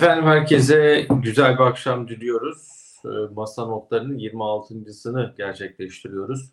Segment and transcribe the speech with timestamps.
[0.00, 2.68] Efendim herkese güzel bir akşam diliyoruz.
[3.04, 6.52] Ee, Masa notlarının 26.sını gerçekleştiriyoruz.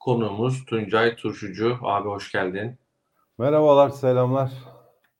[0.00, 1.78] Konuğumuz Tuncay Turşucu.
[1.82, 2.78] Abi hoş geldin.
[3.38, 4.52] Merhabalar, selamlar.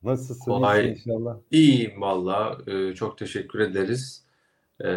[0.02, 0.45] Nasılsın?
[0.45, 0.91] Kolay.
[0.91, 1.37] inşallah.
[1.51, 2.59] İyiyim valla.
[2.66, 4.27] Ee, çok teşekkür ederiz.
[4.80, 4.89] Ee,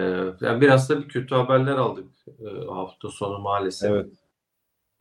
[0.41, 3.91] yani biraz da bir kötü haberler aldık e, hafta sonu maalesef.
[3.91, 4.13] Evet.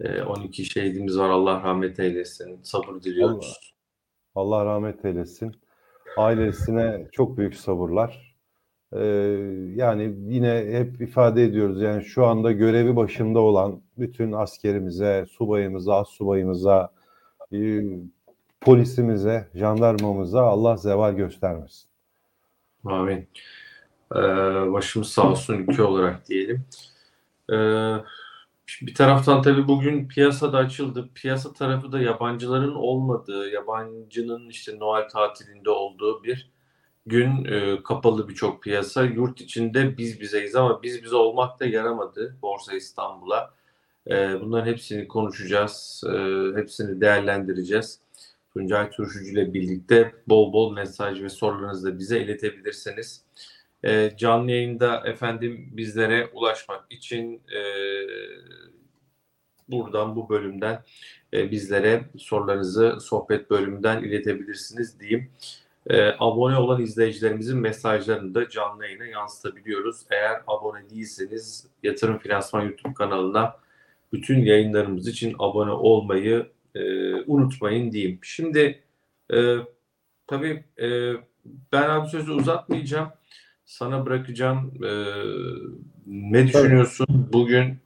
[0.01, 1.29] Ee, 12 şehidimiz var.
[1.29, 2.61] Allah rahmet eylesin.
[2.63, 3.75] Sabır diliyoruz.
[4.35, 5.62] Allah rahmet eylesin.
[6.17, 8.37] Ailesine çok büyük sabırlar.
[8.93, 9.05] Ee,
[9.75, 16.93] yani yine hep ifade ediyoruz yani şu anda görevi başında olan bütün askerimize, subayımıza, subayımıza,
[17.53, 17.83] e,
[18.61, 21.89] polisimize, jandarmamıza Allah zeval göstermesin.
[22.85, 23.29] Amin.
[24.17, 24.19] Ee,
[24.73, 26.65] başımız sağ olsun ülke olarak diyelim.
[27.53, 27.97] Ee,
[28.83, 31.11] bir taraftan tabii bugün piyasada açıldı.
[31.15, 36.51] Piyasa tarafı da yabancıların olmadığı, yabancının işte Noel tatilinde olduğu bir
[37.07, 39.05] gün e, kapalı birçok piyasa.
[39.05, 43.55] Yurt içinde biz bizeyiz ama biz bize olmak da yaramadı Borsa İstanbul'a.
[44.11, 46.05] E, bunların hepsini konuşacağız.
[46.07, 46.13] E,
[46.57, 48.01] hepsini değerlendireceğiz.
[48.53, 53.25] Tuncay Turşucu ile birlikte bol bol mesaj ve sorularınızı da bize iletebilirsiniz.
[53.85, 57.61] E, canlı yayında efendim bizlere ulaşmak için e,
[59.69, 60.83] buradan bu bölümden
[61.35, 65.31] e, bizlere sorularınızı sohbet bölümünden iletebilirsiniz diyeyim.
[65.91, 70.01] E, abone olan izleyicilerimizin mesajlarını da canlı yayına yansıtabiliyoruz.
[70.11, 73.57] Eğer abone değilseniz Yatırım Finansman YouTube kanalına
[74.13, 78.19] bütün yayınlarımız için abone olmayı e, unutmayın diyeyim.
[78.23, 78.83] Şimdi
[79.35, 79.57] e,
[80.27, 81.13] tabii e,
[81.73, 83.09] ben abi sözü uzatmayacağım.
[83.73, 84.73] Sana bırakacağım.
[84.85, 84.91] E,
[86.07, 87.07] ne düşünüyorsun?
[87.33, 87.79] Bugün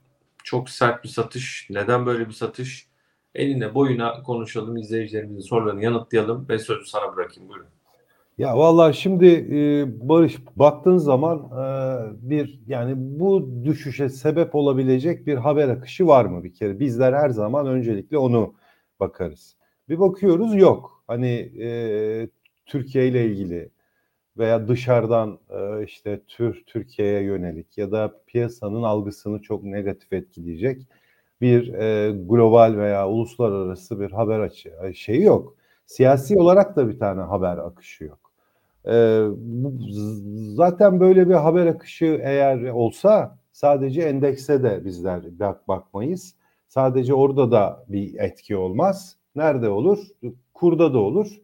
[0.45, 1.67] çok sert bir satış.
[1.71, 2.89] Neden böyle bir satış?
[3.35, 4.77] Eline boyuna konuşalım.
[4.77, 7.49] izleyicilerimizin sorularını yanıtlayalım ve sözü sana bırakayım.
[7.49, 7.67] Buyurun.
[8.39, 15.37] Ya vallahi şimdi e, Barış baktığın zaman e, bir yani bu düşüşe sebep olabilecek bir
[15.37, 16.81] haber akışı var mı bir kere?
[16.81, 18.55] Bizler her zaman öncelikle onu
[19.01, 19.57] bakarız.
[19.89, 21.05] Bir bakıyoruz yok.
[21.07, 22.29] Hani e,
[22.67, 23.76] Türkiye ile ilgili
[24.39, 30.87] veya dışarıdan e, işte tür Türkiye'ye yönelik ya da piyasanın algısını çok negatif etkileyecek
[31.41, 35.55] bir e, global veya uluslararası bir haber açı şeyi yok.
[35.87, 38.33] Siyasi olarak da bir tane haber akışı yok.
[38.89, 39.27] E,
[40.55, 46.35] zaten böyle bir haber akışı eğer olsa sadece endekse de bizler bak bakmayız.
[46.69, 49.17] Sadece orada da bir etki olmaz.
[49.35, 49.99] Nerede olur?
[50.55, 51.41] Kurda da olur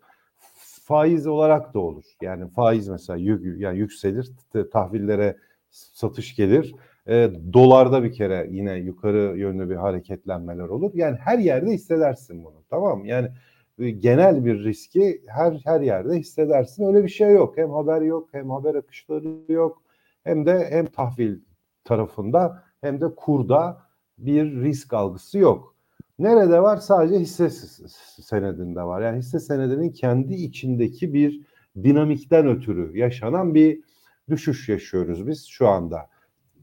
[0.84, 2.04] faiz olarak da olur.
[2.22, 4.30] Yani faiz mesela yük, yani yükselir,
[4.72, 5.36] tahvillere
[5.70, 6.74] satış gelir.
[7.08, 10.90] E, dolarda bir kere yine yukarı yönlü bir hareketlenmeler olur.
[10.94, 12.64] Yani her yerde hissedersin bunu.
[12.70, 13.06] Tamam mı?
[13.08, 13.28] Yani
[13.78, 16.84] e, genel bir riski her her yerde hissedersin.
[16.84, 17.58] Öyle bir şey yok.
[17.58, 19.82] Hem haber yok, hem haber akışları yok.
[20.24, 21.40] Hem de hem tahvil
[21.84, 23.82] tarafında hem de kurda
[24.18, 25.71] bir risk algısı yok.
[26.22, 26.76] Nerede var?
[26.76, 27.50] Sadece hisse
[28.22, 29.02] senedinde var.
[29.02, 31.40] Yani hisse senedinin kendi içindeki bir
[31.82, 33.80] dinamikten ötürü yaşanan bir
[34.30, 36.08] düşüş yaşıyoruz biz şu anda.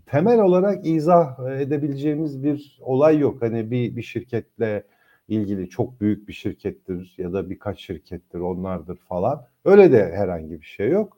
[0.06, 3.42] Temel olarak izah edebileceğimiz bir olay yok.
[3.42, 4.84] Hani bir, bir şirketle
[5.28, 9.46] ilgili çok büyük bir şirkettir ya da birkaç şirkettir onlardır falan.
[9.66, 11.18] Öyle de herhangi bir şey yok.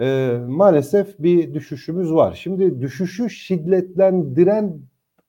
[0.00, 2.34] Ee, maalesef bir düşüşümüz var.
[2.42, 4.80] Şimdi düşüşü şiddetlendiren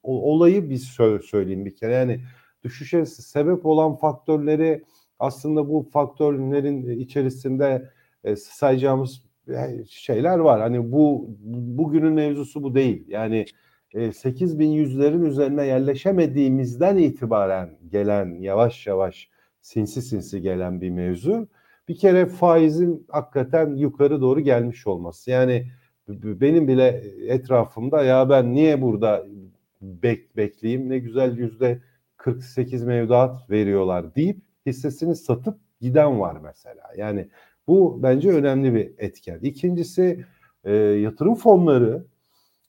[0.03, 0.83] olayı biz
[1.23, 1.93] söyleyeyim bir kere.
[1.93, 2.21] Yani
[2.63, 4.83] düşüşe sebep olan faktörleri
[5.19, 7.89] aslında bu faktörlerin içerisinde
[8.23, 10.61] e, sayacağımız e, şeyler var.
[10.61, 11.29] Hani bu
[11.77, 13.05] bugünün mevzusu bu değil.
[13.07, 13.45] Yani
[13.93, 19.29] e, 8100'lerin üzerine yerleşemediğimizden itibaren gelen yavaş yavaş
[19.61, 21.47] sinsi sinsi gelen bir mevzu.
[21.87, 25.31] Bir kere faizin hakikaten yukarı doğru gelmiş olması.
[25.31, 25.67] Yani
[26.07, 29.25] benim bile etrafımda ya ben niye burada
[29.81, 31.81] bek bekleyeyim ne güzel yüzde
[32.23, 36.83] 48 mevduat veriyorlar deyip hissesini satıp giden var mesela.
[36.97, 37.29] Yani
[37.67, 39.39] bu bence önemli bir etken.
[39.41, 40.25] İkincisi
[40.63, 42.05] e, yatırım fonları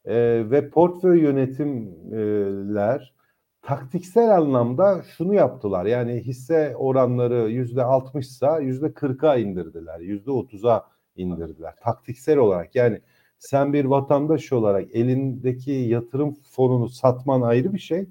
[0.05, 0.15] e,
[0.51, 3.15] ve portföy yönetimler
[3.63, 5.87] taktiksel anlamda şunu yaptılar.
[5.87, 10.87] Yani hisse oranları yüzde altmışsa yüzde kırka indirdiler, yüzde otuza
[11.17, 11.75] indirdiler.
[11.83, 13.01] Taktiksel olarak yani
[13.39, 18.07] sen bir vatandaş olarak elindeki yatırım fonunu satman ayrı bir şey.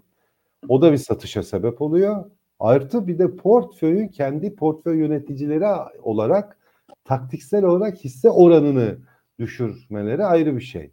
[0.69, 2.25] O da bir satışa sebep oluyor.
[2.59, 5.65] Artı bir de portföyün kendi portföy yöneticileri
[6.01, 6.57] olarak
[7.05, 8.97] taktiksel olarak hisse oranını
[9.39, 10.91] düşürmeleri ayrı bir şey.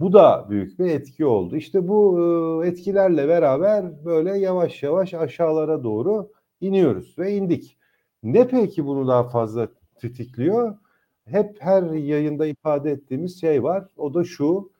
[0.00, 1.56] Bu da büyük bir etki oldu.
[1.56, 2.20] İşte bu
[2.64, 6.30] e, etkilerle beraber böyle yavaş yavaş aşağılara doğru
[6.60, 7.78] iniyoruz ve indik.
[8.22, 9.68] Ne peki bunu daha fazla
[10.00, 10.76] tetikliyor?
[11.24, 13.88] hep her yayında ifade ettiğimiz şey var.
[13.96, 14.72] O da şu.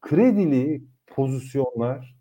[0.00, 2.16] Kredili pozisyonlar,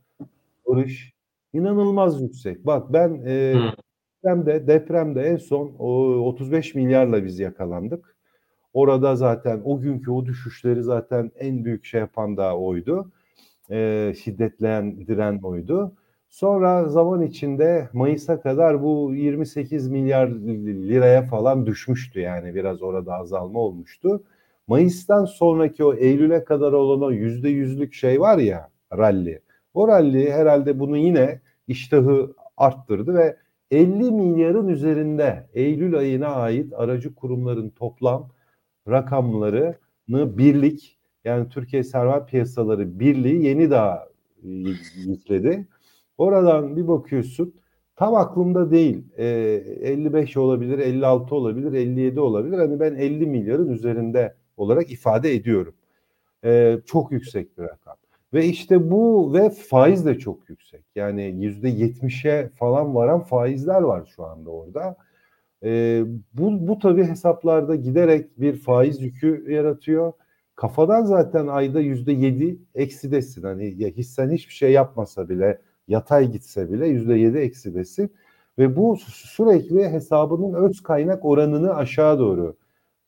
[0.68, 1.15] barış
[1.56, 2.66] inanılmaz yüksek.
[2.66, 3.56] Bak ben e,
[4.24, 5.90] depremde, depremde en son o
[6.28, 8.16] 35 milyarla biz yakalandık.
[8.74, 13.12] Orada zaten o günkü o düşüşleri zaten en büyük şey yapan da oydu.
[13.72, 15.92] E, şiddetlendiren oydu.
[16.30, 23.60] Sonra zaman içinde Mayıs'a kadar bu 28 milyar liraya falan düşmüştü yani biraz orada azalma
[23.60, 24.24] olmuştu.
[24.68, 29.40] Mayıs'tan sonraki o Eylül'e kadar olan o yüzde yüzlük şey var ya rally.
[29.74, 33.38] O rally herhalde bunu yine iştahı arttırdı ve
[33.72, 38.30] 50 milyarın üzerinde Eylül ayına ait aracı kurumların toplam
[38.90, 44.08] rakamlarını birlik yani Türkiye Sermaye Piyasaları Birliği yeni daha
[44.44, 44.48] e,
[44.96, 45.68] yükledi.
[46.18, 47.54] Oradan bir bakıyorsun
[47.96, 49.04] tam aklımda değil.
[49.18, 52.58] E, 55 olabilir, 56 olabilir, 57 olabilir.
[52.58, 55.76] Hani ben 50 milyarın üzerinde olarak ifade ediyorum.
[56.46, 57.96] E, çok yüksek bir rakam.
[58.36, 60.86] Ve işte bu ve faiz de çok yüksek.
[60.96, 64.96] Yani yüzde yetmişe falan varan faizler var şu anda orada.
[65.64, 66.04] E,
[66.34, 70.14] bu, bu tabii hesaplarda giderek bir faiz yükü yaratıyor.
[70.56, 73.44] Kafadan zaten ayda yüzde yedi eksidesin.
[73.44, 78.12] Hani ya hissen hiçbir şey yapmasa bile yatay gitse bile yüzde yedi eksidesin.
[78.60, 82.58] Ve bu sürekli hesabının öz kaynak oranını aşağı doğru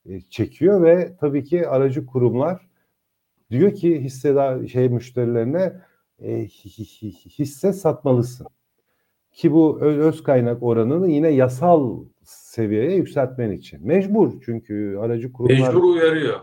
[0.06, 2.67] e, çekiyor ve tabii ki aracı kurumlar
[3.50, 5.72] diyor ki hissedar şey müşterilerine
[6.22, 6.44] e,
[7.38, 8.46] hisse satmalısın.
[9.32, 13.86] Ki bu öz kaynak oranını yine yasal seviyeye yükseltmen için.
[13.86, 15.68] Mecbur çünkü aracı kurumlar...
[15.68, 16.40] Mecbur uyarıyor.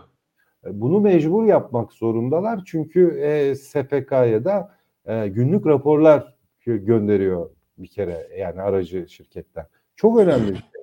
[0.66, 4.76] E, bunu mecbur yapmak zorundalar çünkü e, SPK'ya da
[5.06, 9.66] e, günlük raporlar gönderiyor bir kere yani aracı şirketler.
[9.96, 10.75] Çok önemli bir şey.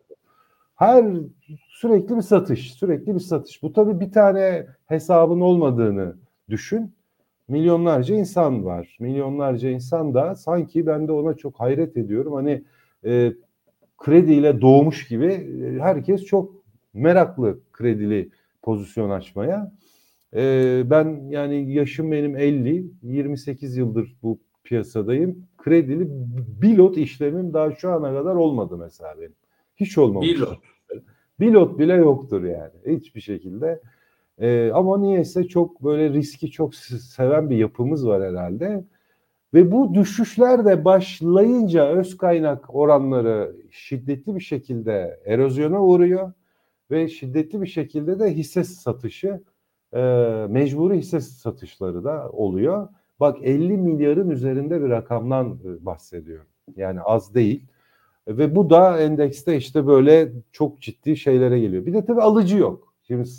[0.84, 1.06] Her
[1.70, 3.64] sürekli bir satış, sürekli bir satış.
[3.64, 6.16] Bu tabii bir tane hesabın olmadığını
[6.50, 6.94] düşün.
[7.48, 8.98] Milyonlarca insan var.
[9.00, 12.34] Milyonlarca insan da sanki ben de ona çok hayret ediyorum.
[12.34, 12.64] Hani
[13.06, 13.34] e,
[13.98, 16.52] krediyle doğmuş gibi e, herkes çok
[16.94, 18.30] meraklı kredili
[18.62, 19.72] pozisyon açmaya.
[20.34, 25.46] E, ben yani yaşım benim 50, 28 yıldır bu piyasadayım.
[25.58, 26.08] Kredili
[26.62, 29.36] bilot işlemim daha şu ana kadar olmadı mesela benim.
[29.76, 30.30] Hiç olmamış.
[30.30, 30.73] Bilot.
[31.44, 32.72] Bilot bile yoktur yani.
[32.88, 33.82] Hiçbir şekilde.
[34.40, 38.84] Ee, ama niyeyse çok böyle riski çok seven bir yapımız var herhalde.
[39.54, 46.32] Ve bu düşüşler de başlayınca öz kaynak oranları şiddetli bir şekilde erozyona uğruyor
[46.92, 49.42] ve şiddetli bir şekilde de hisse satışı
[49.94, 50.02] e,
[50.50, 52.88] mecburi hisse satışları da oluyor.
[53.20, 56.48] Bak 50 milyarın üzerinde bir rakamdan e, bahsediyorum.
[56.76, 57.66] Yani az değil.
[58.28, 61.86] Ve bu da endekste işte böyle çok ciddi şeylere geliyor.
[61.86, 62.94] Bir de tabii alıcı yok.
[63.08, 63.30] Şimdi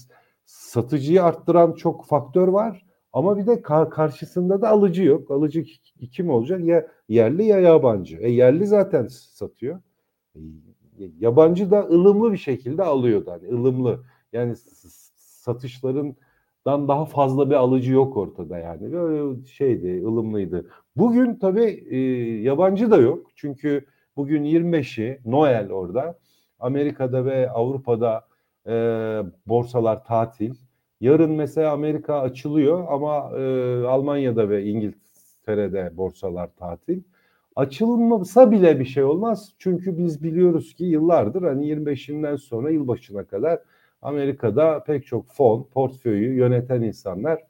[0.45, 2.87] satıcıyı arttıran çok faktör var.
[3.13, 5.31] Ama bir de karşısında da alıcı yok.
[5.31, 5.65] Alıcı
[6.13, 6.65] kim olacak?
[6.65, 8.17] Ya yerli ya yabancı.
[8.17, 9.81] E yerli zaten satıyor.
[10.35, 10.41] E,
[11.19, 14.05] yabancı da ılımlı bir şekilde alıyor yani ılımlı.
[14.33, 14.55] Yani
[15.17, 16.17] satışların
[16.67, 18.93] daha fazla bir alıcı yok ortada yani.
[18.93, 20.67] Böyle şeydi, ılımlıydı.
[20.97, 21.99] Bugün tabii e,
[22.43, 23.31] yabancı da yok.
[23.35, 26.19] Çünkü bugün 25'i Noel orada.
[26.59, 28.27] Amerika'da ve Avrupa'da
[28.67, 28.73] e,
[29.47, 30.55] borsalar tatil.
[31.01, 37.03] Yarın mesela Amerika açılıyor ama e, Almanya'da ve İngiltere'de borsalar tatil.
[37.57, 39.53] Açılmasa bile bir şey olmaz.
[39.59, 43.61] Çünkü biz biliyoruz ki yıllardır hani 25'inden sonra yılbaşına kadar
[44.03, 47.43] Amerika'da pek çok fon, portföyü yöneten insanlar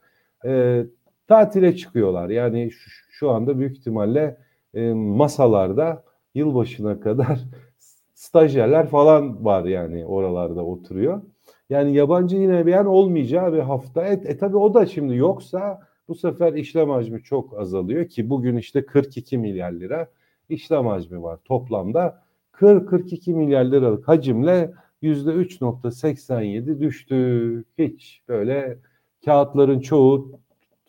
[0.44, 0.82] e,
[1.28, 2.28] tatile çıkıyorlar.
[2.28, 4.36] Yani şu, şu anda büyük ihtimalle
[4.74, 6.03] e, masalarda
[6.34, 7.40] yılbaşına kadar
[8.14, 11.22] stajyerler falan var yani oralarda oturuyor.
[11.70, 14.06] Yani yabancı yine bir yer olmayacağı bir hafta.
[14.06, 18.56] E, e tabi o da şimdi yoksa bu sefer işlem hacmi çok azalıyor ki bugün
[18.56, 20.08] işte 42 milyar lira
[20.48, 22.24] işlem hacmi var toplamda.
[22.52, 24.72] 40-42 milyar liralık hacimle
[25.02, 27.64] yüzde 3.87 düştü.
[27.78, 28.78] Hiç böyle
[29.24, 30.40] kağıtların çoğu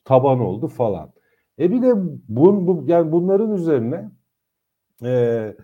[0.06, 1.10] taban oldu falan.
[1.60, 1.94] E bir de
[2.30, 4.12] bun, bu, yani bunların üzerine
[5.04, 5.56] e,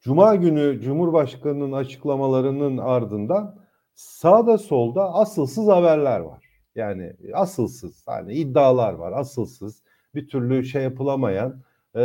[0.00, 3.58] Cuma günü Cumhurbaşkanı'nın açıklamalarının ardından
[3.94, 6.44] sağda solda asılsız haberler var.
[6.74, 9.82] Yani asılsız hani iddialar var asılsız
[10.14, 11.62] bir türlü şey yapılamayan
[11.96, 12.00] e,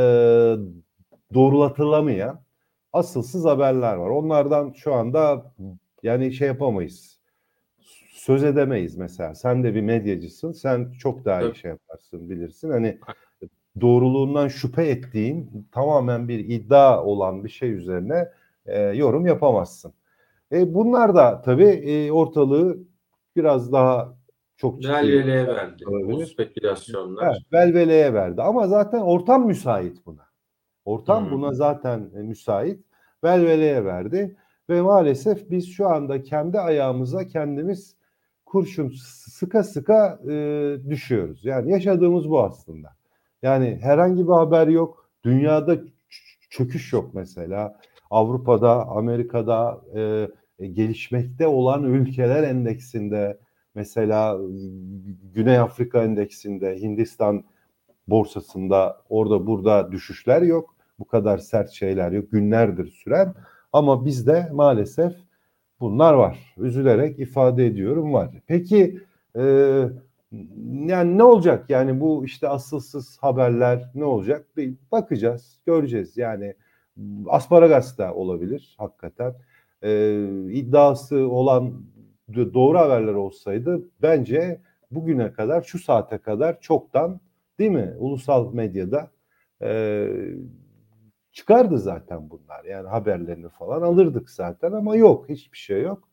[1.34, 2.42] doğrulatılamayan
[2.94, 4.10] asılsız haberler var.
[4.10, 5.54] Onlardan şu anda
[6.04, 7.20] yani şey yapamayız.
[8.14, 9.36] Söz edemeyiz mesela.
[9.36, 10.52] Sen de bir medyacısın.
[10.52, 12.70] Sen çok daha iyi şey yaparsın bilirsin.
[12.70, 13.00] Hani
[13.82, 18.30] doğruluğundan şüphe ettiğin tamamen bir iddia olan bir şey üzerine
[18.66, 19.94] e, yorum yapamazsın.
[20.52, 22.78] E, bunlar da tabii e, ortalığı
[23.36, 24.16] biraz daha
[24.58, 25.84] çok ciddi Velveleye verdi.
[25.88, 26.26] Bu olabilir.
[26.26, 27.26] spekülasyonlar.
[27.28, 28.42] Evet, velveleye verdi.
[28.42, 30.26] Ama zaten ortam müsait buna.
[30.86, 31.32] Ortam Hmm.
[31.32, 32.80] buna zaten e, müsait.
[33.24, 34.36] Velveleye verdi.
[34.70, 37.96] Ve maalesef biz şu anda kendi ayağımıza kendimiz
[38.46, 38.94] kurşun
[39.30, 40.34] sıka sıka e,
[40.90, 41.46] düşüyoruz.
[41.46, 42.99] Yani yaşadığımız bu aslında.
[43.42, 45.10] Yani herhangi bir haber yok.
[45.24, 45.78] Dünyada
[46.50, 47.80] çöküş yok mesela.
[48.10, 50.28] Avrupa'da, Amerika'da e,
[50.60, 53.40] e, gelişmekte olan ülkeler endeksinde
[53.76, 54.38] mesela
[55.34, 57.44] Güney Afrika endeksinde, Hindistan
[58.08, 60.76] borsasında orada burada düşüşler yok.
[61.00, 62.32] Bu kadar sert şeyler yok.
[62.32, 63.34] Günlerdir süren
[63.74, 65.14] ama bizde maalesef
[65.80, 66.54] bunlar var.
[66.58, 68.30] Üzülerek ifade ediyorum var.
[68.48, 69.00] Peki
[69.38, 69.44] e,
[70.86, 71.70] yani ne olacak?
[71.70, 74.58] Yani bu işte asılsız haberler ne olacak?
[74.58, 76.18] Bir bakacağız, göreceğiz.
[76.18, 76.56] Yani
[77.28, 79.36] asparagas da olabilir hakikaten.
[79.84, 80.14] E,
[80.52, 81.84] iddiası olan
[82.36, 87.20] doğru haberler olsaydı bence bugüne kadar şu saate kadar çoktan
[87.60, 89.12] değil mi ulusal medyada
[89.62, 90.08] e,
[91.32, 92.64] çıkardı zaten bunlar.
[92.66, 96.10] Yani haberlerini falan alırdık zaten ama yok hiçbir şey yok.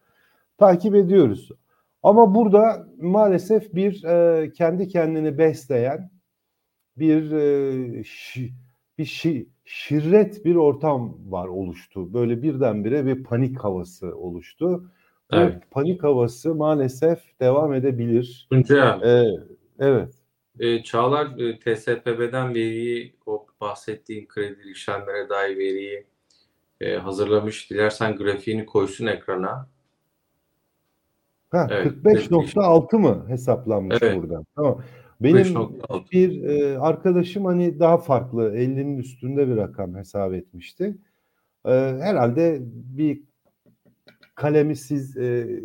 [0.59, 1.51] Takip ediyoruz.
[2.07, 6.11] Ama burada maalesef bir e, kendi kendini besleyen
[6.97, 8.53] bir e, şi-
[8.99, 12.15] bir şi- şirret bir ortam var oluştu.
[12.15, 14.91] Böyle birdenbire bir panik havası oluştu.
[15.33, 15.63] Bu Evet.
[15.71, 18.47] panik havası maalesef devam edebilir.
[18.51, 19.25] Tuncay abi, E,
[19.79, 20.15] evet.
[20.61, 26.07] e, Çağlar e, TSPB'den veriyi, o bahsettiğin kredi işlemlere dair veriyi
[26.81, 27.71] e, hazırlamış.
[27.71, 29.69] Dilersen grafiğini koysun ekrana.
[31.51, 34.17] Ha, Evet, 45.6 mı hesaplanmış Evet.
[34.17, 34.45] buradan?
[34.57, 34.83] Tamam.
[35.21, 36.11] Benim 5.6.
[36.13, 40.99] bir e, arkadaşım hani daha farklı 50'nin üstünde bir rakam hesap etmişti.
[41.67, 42.59] E, herhalde
[42.97, 43.23] bir
[44.35, 45.61] kalemi siz e,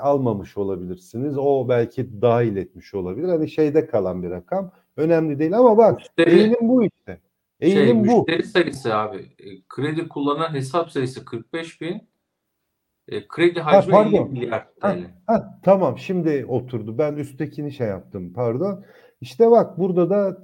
[0.00, 1.38] almamış olabilirsiniz.
[1.38, 3.28] O belki dahil etmiş olabilir.
[3.28, 4.70] Hani şeyde kalan bir rakam.
[4.96, 7.20] Önemli değil ama bak Müşteri- eğilim bu işte.
[7.62, 8.18] Şey, Eğilim bu.
[8.18, 9.16] müşteri sayısı abi.
[9.16, 12.02] e, Kredi kullanan hesap sayısı 45 bin.
[13.08, 14.26] E, kredi hacmi pardon.
[14.26, 14.98] 50 milyar Ha, TL.
[15.26, 16.98] ha, tamam şimdi oturdu.
[16.98, 18.84] Ben üsttekini şey yaptım pardon.
[19.20, 20.42] İşte bak burada da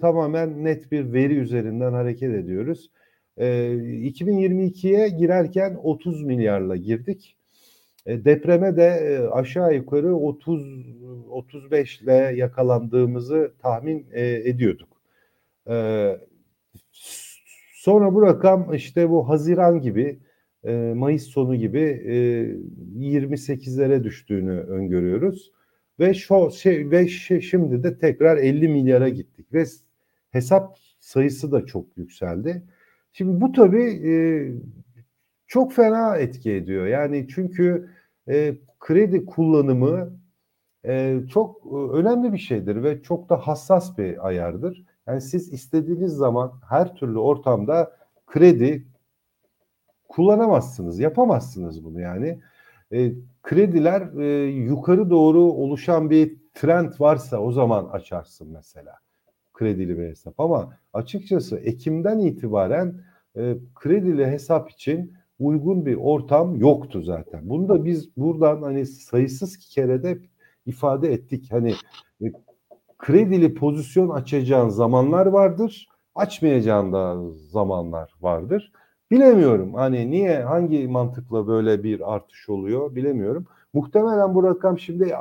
[0.00, 2.90] tamamen net bir veri üzerinden hareket ediyoruz.
[3.36, 7.36] Ee, 2022'ye girerken 30 milyarla girdik.
[8.06, 10.86] E, depreme de e, aşağı yukarı 30
[11.30, 14.88] 35 ile yakalandığımızı tahmin e, ediyorduk.
[15.68, 15.74] E,
[17.74, 20.18] sonra bu rakam işte bu Haziran gibi
[20.66, 22.14] e, Mayıs sonu gibi e,
[22.96, 25.52] 28'lere düştüğünü öngörüyoruz.
[26.00, 29.64] Ve şu şey ve şi- şimdi de tekrar 50 milyara gittik ve
[30.30, 32.62] hesap sayısı da çok yükseldi.
[33.12, 34.14] Şimdi bu tabii e,
[35.46, 36.86] çok fena etki ediyor.
[36.86, 37.90] Yani çünkü
[38.28, 40.16] e, kredi kullanımı
[41.30, 44.84] çok önemli bir şeydir ve çok da hassas bir ayardır.
[45.06, 47.96] Yani siz istediğiniz zaman her türlü ortamda
[48.26, 48.86] kredi
[50.08, 52.40] kullanamazsınız, yapamazsınız bunu yani.
[52.92, 58.94] E, krediler e, yukarı doğru oluşan bir trend varsa o zaman açarsın mesela
[59.52, 60.40] kredili bir hesap.
[60.40, 63.00] Ama açıkçası Ekim'den itibaren
[63.36, 67.40] e, kredili hesap için uygun bir ortam yoktu zaten.
[67.42, 70.18] Bunu da biz buradan hani sayısız kere de
[70.66, 71.52] ifade ettik.
[71.52, 71.74] Hani
[72.24, 72.32] e,
[72.98, 78.72] kredili pozisyon açacağın zamanlar vardır, açmayacağın da zamanlar vardır.
[79.10, 83.46] Bilemiyorum hani niye hangi mantıkla böyle bir artış oluyor bilemiyorum.
[83.72, 85.16] Muhtemelen bu rakam şimdi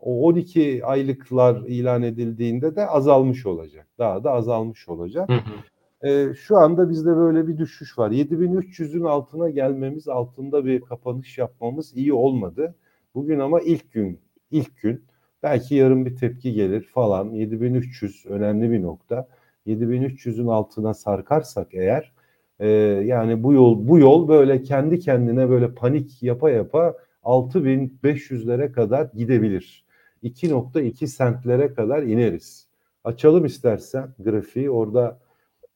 [0.00, 3.86] o 12 aylıklar ilan edildiğinde de azalmış olacak.
[3.98, 5.28] Daha da azalmış olacak.
[5.28, 6.08] Hı hı.
[6.08, 8.10] Ee, şu anda bizde böyle bir düşüş var.
[8.10, 12.74] 7300'ün altına gelmemiz, altında bir kapanış yapmamız iyi olmadı.
[13.14, 14.20] Bugün ama ilk gün,
[14.50, 15.04] ilk gün
[15.42, 17.30] belki yarın bir tepki gelir falan.
[17.30, 19.28] 7300 önemli bir nokta.
[19.66, 22.12] 7300'ün altına sarkarsak eğer
[22.60, 22.68] e,
[23.06, 29.84] yani bu yol bu yol böyle kendi kendine böyle panik yapa yapa 6500'lere kadar gidebilir.
[30.22, 32.68] 2.2 sentlere kadar ineriz.
[33.04, 35.18] Açalım istersen grafiği orada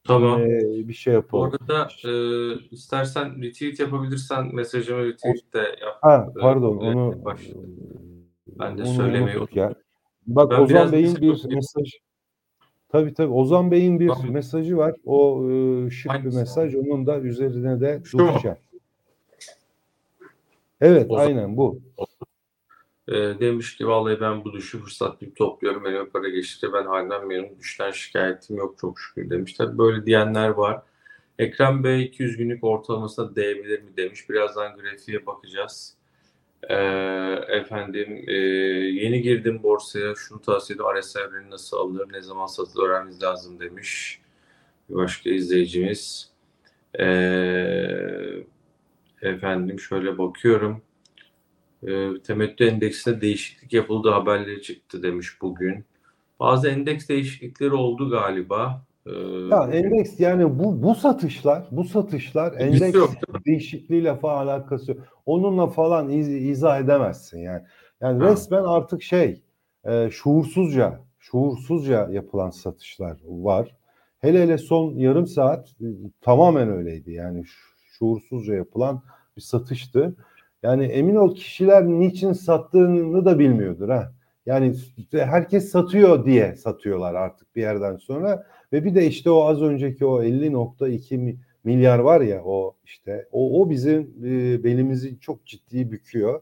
[0.03, 0.41] Tamam.
[0.41, 0.47] e,
[0.87, 1.51] bir şey yapalım.
[1.67, 2.11] arada e,
[2.71, 5.97] istersen retweet yapabilirsen mesajımı retweet de yap.
[6.01, 7.49] Ha pardon Evet, onu baş-
[8.59, 9.73] Ben de onu söylemeyi unuttuk ya.
[10.27, 11.91] Bak Ben Ozan Bey'in bir mesaj
[12.89, 14.31] Tabii tabii Ozan Bey'in bir Tamam.
[14.31, 14.95] mesajı var.
[15.05, 16.37] O e, şık bir Hangisi?
[16.37, 16.75] mesaj.
[16.75, 18.27] Onun da üzerine de Şu mu?
[18.33, 18.57] duracağım.
[20.81, 21.79] Evet Ozan- aynen bu.
[23.07, 25.85] E, demiş ki vallahi ben bu düşü fırsat bilip topluyorum.
[25.87, 26.67] Elime para geçti.
[26.73, 27.59] Ben halimden memnunum.
[27.59, 29.53] Düşten şikayetim yok çok şükür demiş.
[29.53, 30.81] Tabii böyle diyenler var.
[31.39, 34.29] Ekrem Bey 200 günlük ortalamasına değebilir mi demiş.
[34.29, 35.96] Birazdan grafiğe bakacağız.
[36.63, 36.75] Ee,
[37.47, 41.01] efendim e, yeni girdim borsaya şunu tavsiye ediyorum.
[41.01, 44.21] RSI nasıl alınır, ne zaman satılır öğrenmeniz lazım demiş.
[44.89, 46.31] Bir başka izleyicimiz.
[46.99, 48.43] Ee,
[49.21, 50.81] efendim şöyle bakıyorum.
[51.87, 55.85] Ee, temettü endeksinde değişiklik yapıldı haberleri çıktı demiş bugün.
[56.39, 58.86] Bazı endeks değişiklikleri oldu galiba.
[59.07, 59.11] Ee,
[59.51, 63.11] Ya endeks yani bu bu satışlar, bu satışlar endeks yok,
[63.45, 64.99] değişikliğiyle falan alakası yok.
[65.25, 67.61] Onunla falan iz- izah edemezsin yani.
[68.01, 68.29] Yani Ha.
[68.29, 69.41] resmen artık şey
[69.85, 73.75] e, şuursuzca, şuursuzca yapılan satışlar var.
[74.19, 75.85] Hele hele son yarım saat e,
[76.21, 77.11] tamamen öyleydi.
[77.11, 79.01] Yani şu- şuursuzca yapılan
[79.37, 80.15] bir satıştı.
[80.63, 84.11] Yani emin ol kişiler niçin sattığını da bilmiyordur ha.
[84.45, 84.75] Yani
[85.11, 88.45] herkes satıyor diye satıyorlar artık bir yerden sonra.
[88.73, 93.27] Ve bir de işte o az önceki o 50.2 mi- milyar var ya o işte
[93.31, 96.41] o, o bizim e, belimizi çok ciddi büküyor.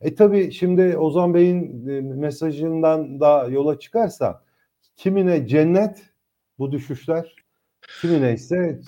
[0.00, 4.42] E tabi şimdi Ozan Bey'in e, mesajından da yola çıkarsa
[4.96, 6.02] kimine cennet
[6.58, 7.34] bu düşüşler
[8.00, 8.80] kimine ise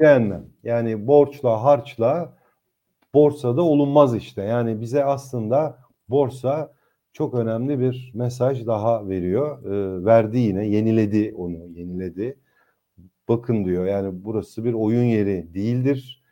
[0.00, 0.46] cehennem.
[0.64, 2.36] Yani borçla harçla
[3.14, 4.42] borsada olunmaz işte.
[4.42, 6.75] Yani bize aslında borsa
[7.16, 9.64] çok önemli bir mesaj daha veriyor.
[9.64, 12.38] Ee, verdi yine, yeniledi onu, yeniledi.
[13.28, 16.22] Bakın diyor yani burası bir oyun yeri değildir.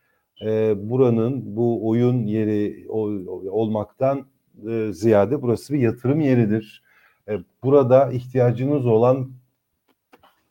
[0.44, 4.26] Ee, buranın bu oyun yeri ol- olmaktan
[4.68, 6.82] e, ziyade burası bir yatırım yeridir.
[7.28, 9.30] Ee, burada ihtiyacınız olan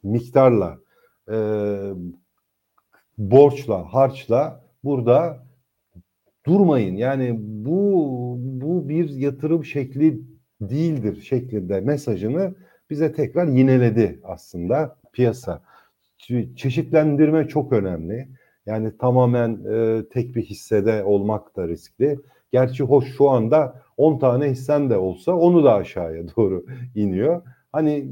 [0.04, 0.78] miktarla,
[1.32, 1.38] e,
[3.18, 5.43] borçla, harçla burada
[6.46, 6.96] durmayın.
[6.96, 10.22] Yani bu bu bir yatırım şekli
[10.62, 12.56] değildir şeklinde mesajını
[12.90, 15.64] bize tekrar yineledi aslında piyasa.
[16.20, 18.28] Çe- Çeşitlendirme çok önemli.
[18.66, 22.20] Yani tamamen e, tek bir hissede olmak da riskli.
[22.52, 27.42] Gerçi hoş şu anda 10 tane hissen de olsa onu da aşağıya doğru iniyor.
[27.72, 28.04] Hani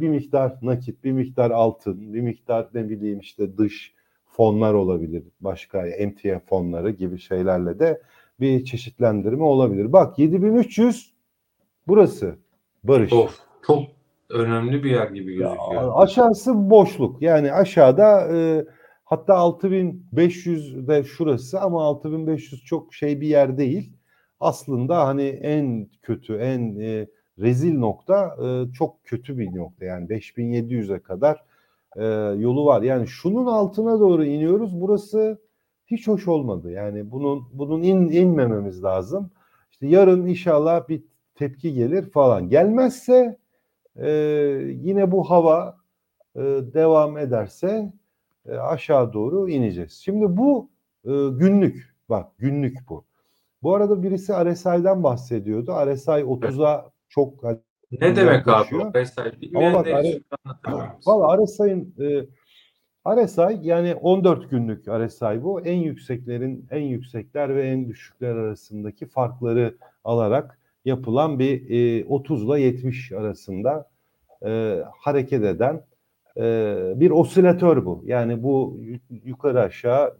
[0.00, 3.94] bir miktar nakit, bir miktar altın, bir miktar ne bileyim işte dış
[4.36, 5.22] fonlar olabilir.
[5.40, 8.00] Başka emtia fonları gibi şeylerle de
[8.40, 9.92] bir çeşitlendirme olabilir.
[9.92, 11.14] Bak 7300
[11.88, 12.36] burası
[12.84, 13.12] Barış.
[13.12, 13.82] Of, çok
[14.30, 15.92] önemli bir yer gibi Ya, gözüküyor.
[15.94, 17.22] aşağısı boşluk.
[17.22, 18.64] Yani aşağıda e,
[19.04, 23.92] hatta 6500 de şurası ama 6500 çok şey bir yer değil.
[24.40, 27.06] Aslında hani en kötü, en e,
[27.38, 29.84] rezil nokta e, çok kötü bir nokta.
[29.84, 31.44] Yani 5700'e kadar
[31.96, 32.04] e,
[32.38, 32.82] yolu var.
[32.82, 34.80] Yani şunun altına doğru iniyoruz.
[34.80, 35.38] Burası
[35.86, 36.70] hiç hoş olmadı.
[36.70, 39.30] Yani bunun bunun in, inmememiz lazım.
[39.70, 41.02] İşte yarın inşallah bir
[41.34, 42.48] tepki gelir falan.
[42.48, 43.38] Gelmezse
[43.96, 44.10] e,
[44.82, 45.76] yine bu hava
[46.36, 46.40] e,
[46.74, 47.92] devam ederse
[48.48, 49.92] e, aşağı doğru ineceğiz.
[49.92, 50.70] Şimdi bu
[51.04, 51.96] e, günlük.
[52.08, 53.04] Bak günlük bu.
[53.62, 55.72] Bu arada birisi RSI'den bahsediyordu.
[55.72, 57.44] RSI 30'a çok
[57.92, 58.92] Ne demek abi o?
[59.02, 61.02] RSI bilmeyenler bak, için anlatabilir misin?
[61.06, 62.26] Valla RSI'nin e,
[63.26, 65.60] RSI yani 14 günlük RSI bu.
[65.60, 71.70] En yükseklerin en yüksekler ve en düşükler arasındaki farkları alarak yapılan bir
[72.00, 73.88] e, 30 ile 70 arasında
[74.46, 75.80] e, hareket eden
[76.36, 76.42] e,
[76.96, 78.02] bir osilatör bu.
[78.06, 80.16] Yani bu yu- yukarı aşağı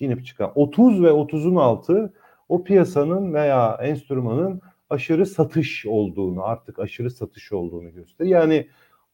[0.00, 2.12] inip çıkan 30 ve 30'un altı
[2.48, 8.40] o piyasanın veya enstrümanın aşırı satış olduğunu artık aşırı satış olduğunu gösteriyor.
[8.40, 8.68] Yani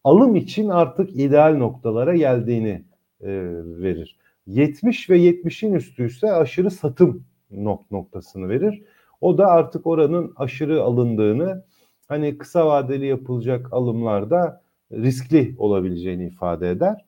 [0.04, 2.84] alım için artık ideal noktalara geldiğini
[3.20, 4.18] e, verir.
[4.46, 8.82] 70 ve 70'in üstü ise aşırı satım nok noktasını verir.
[9.20, 11.64] O da artık oranın aşırı alındığını
[12.08, 17.04] hani kısa vadeli yapılacak alımlarda riskli olabileceğini ifade eder.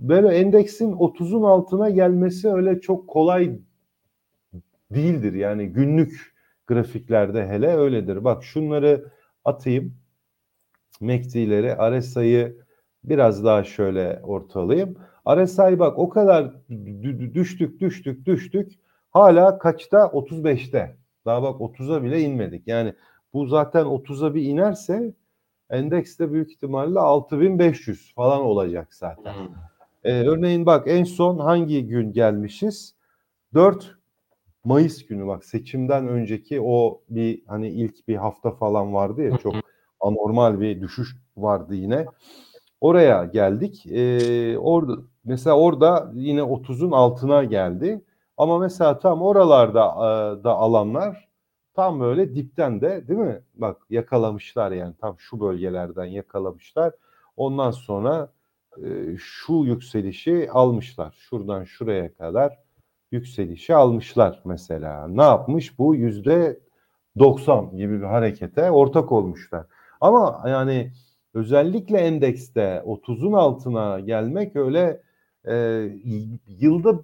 [0.00, 3.58] Böyle endeksin 30'un altına gelmesi öyle çok kolay
[4.90, 5.32] değildir.
[5.32, 6.35] Yani günlük
[6.66, 8.24] grafiklerde hele öyledir.
[8.24, 9.04] Bak şunları
[9.44, 9.94] atayım.
[11.00, 12.56] MACD'leri, RSI'yi
[13.04, 14.96] biraz daha şöyle ortalayayım.
[15.28, 18.72] RSI bak o kadar dü- dü- düştük düştük düştük.
[19.10, 19.98] Hala kaçta?
[19.98, 20.96] 35'te.
[21.24, 22.68] Daha bak 30'a bile inmedik.
[22.68, 22.94] Yani
[23.32, 25.14] bu zaten 30'a bir inerse
[25.70, 29.34] endeks de büyük ihtimalle 6500 falan olacak zaten.
[29.34, 29.48] Hmm.
[30.04, 32.94] Ee, örneğin bak en son hangi gün gelmişiz?
[33.54, 33.95] 4
[34.66, 39.54] Mayıs günü bak seçimden önceki o bir hani ilk bir hafta falan vardı ya çok
[40.00, 42.06] anormal bir düşüş vardı yine.
[42.80, 43.86] Oraya geldik.
[43.86, 48.04] Ee, orada mesela orada yine 30'un altına geldi.
[48.36, 49.84] Ama mesela tam oralarda
[50.44, 51.28] da alanlar
[51.74, 53.42] tam böyle dipten de değil mi?
[53.54, 56.92] Bak yakalamışlar yani tam şu bölgelerden yakalamışlar.
[57.36, 58.32] Ondan sonra
[58.84, 61.14] e, şu yükselişi almışlar.
[61.18, 62.65] Şuradan şuraya kadar
[63.12, 65.08] yükselişi almışlar mesela.
[65.08, 65.78] Ne yapmış?
[65.78, 66.60] Bu yüzde
[67.18, 69.66] 90 gibi bir harekete ortak olmuşlar.
[70.00, 70.92] Ama yani
[71.34, 75.00] özellikle endekste 30'un altına gelmek öyle
[75.48, 75.54] e,
[76.46, 77.00] yılda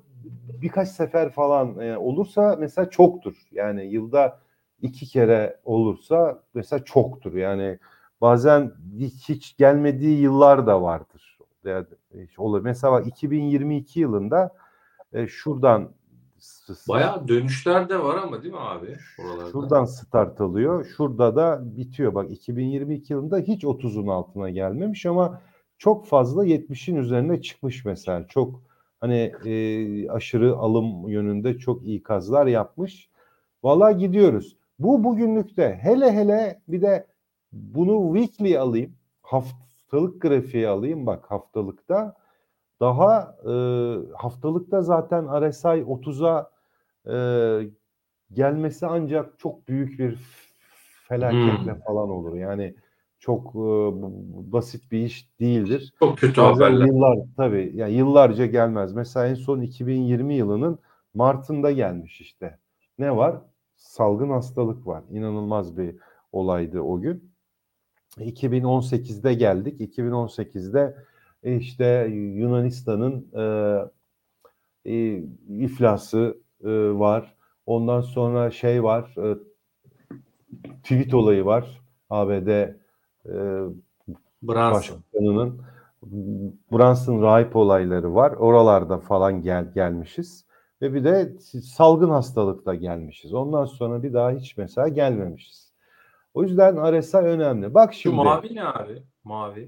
[0.62, 3.36] birkaç sefer falan e, olursa mesela çoktur.
[3.52, 4.38] Yani yılda
[4.82, 7.34] iki kere olursa mesela çoktur.
[7.34, 7.78] Yani
[8.20, 11.38] bazen hiç, gelmediği yıllar da vardır.
[11.64, 11.86] Yani,
[12.38, 12.60] olur.
[12.60, 14.54] Mesela bak 2022 yılında
[15.12, 15.92] e, şuradan
[16.88, 18.96] Bayağı dönüşler de var ama değil mi abi?
[19.18, 19.51] Oralarda.
[19.51, 20.87] Şuradan start alıyor.
[20.96, 22.14] Şurada da bitiyor.
[22.14, 25.40] Bak 2022 yılında hiç 30'un altına gelmemiş ama
[25.79, 28.27] çok fazla 70'in üzerine çıkmış mesela.
[28.29, 28.62] Çok
[29.01, 33.11] hani e, aşırı alım yönünde çok iyi kazlar yapmış.
[33.62, 34.57] Valla gidiyoruz.
[34.79, 37.07] Bu bugünlükte hele hele bir de
[37.53, 38.92] bunu weekly alayım.
[39.22, 41.07] Haftalık grafiği alayım.
[41.07, 42.14] Bak haftalıkta
[42.82, 43.52] daha e,
[44.16, 46.50] haftalıkta zaten RSI 30'a
[47.06, 47.16] e,
[48.32, 50.18] gelmesi ancak çok büyük bir
[51.08, 51.80] felaketle Hmm.
[51.80, 52.36] falan olur.
[52.36, 52.74] Yani
[53.18, 53.58] çok e,
[54.52, 55.92] basit bir iş değildir.
[55.98, 56.86] Çok kötü Bazen haberler.
[56.86, 58.92] yıllar tabii yani yıllarca gelmez.
[58.92, 60.78] Mesela en son 2020 yılının
[61.14, 62.58] Mart'ında gelmiş işte.
[62.98, 63.36] Ne var?
[63.76, 65.02] Salgın hastalık var.
[65.10, 65.96] İnanılmaz bir
[66.32, 67.32] olaydı o gün.
[68.18, 69.80] 2018'de geldik.
[69.80, 71.12] 2018'de e,
[71.42, 73.44] işte Yunanistan'ın e,
[74.85, 77.37] e, iflası e, var.
[77.66, 79.14] Ondan sonra şey var.
[79.18, 79.38] E,
[80.83, 81.81] tweet olayı var.
[82.11, 82.74] ABD e,
[84.42, 84.72] Brunson.
[84.72, 85.62] başkanının
[86.72, 88.33] Brunson rahip olayları var.
[88.33, 90.46] Oralarda falan gel gelmişiz.
[90.83, 93.35] Ve bir de salgın hastalıkla gelmişiz.
[93.35, 95.72] Ondan sonra bir daha hiç mesela gelmemişiz.
[96.35, 97.74] O yüzden RSI önemli.
[97.74, 98.16] Bak Şu şimdi.
[98.16, 99.02] mavi ne abi?
[99.24, 99.66] Mavi.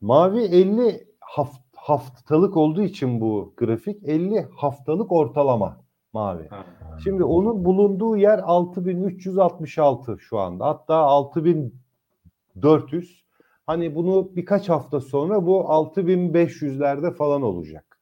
[0.00, 5.80] Mavi 50 haft, haftalık olduğu için bu grafik 50 haftalık ortalama
[6.12, 6.48] mavi.
[6.48, 6.64] Ha.
[7.04, 10.66] Şimdi onun bulunduğu yer 6366 şu anda.
[10.66, 13.24] Hatta 6400.
[13.66, 18.00] Hani bunu birkaç hafta sonra bu 6500'lerde falan olacak.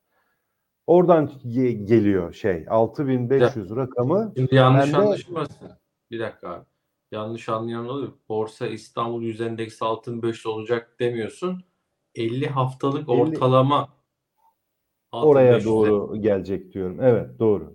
[0.86, 4.32] Oradan ge- geliyor şey 6500 rakamı.
[4.36, 5.70] Şimdi yanlış anlaşılmasın.
[6.10, 6.64] Bir dakika abi.
[7.14, 8.12] Yanlış anlayan oluyor.
[8.28, 11.64] Borsa İstanbul Yüz Endeksi altın 5 olacak demiyorsun.
[12.14, 13.88] 50 haftalık 50 ortalama
[15.12, 15.64] altın Oraya 500'e.
[15.64, 16.98] doğru gelecek diyorum.
[17.00, 17.74] Evet doğru.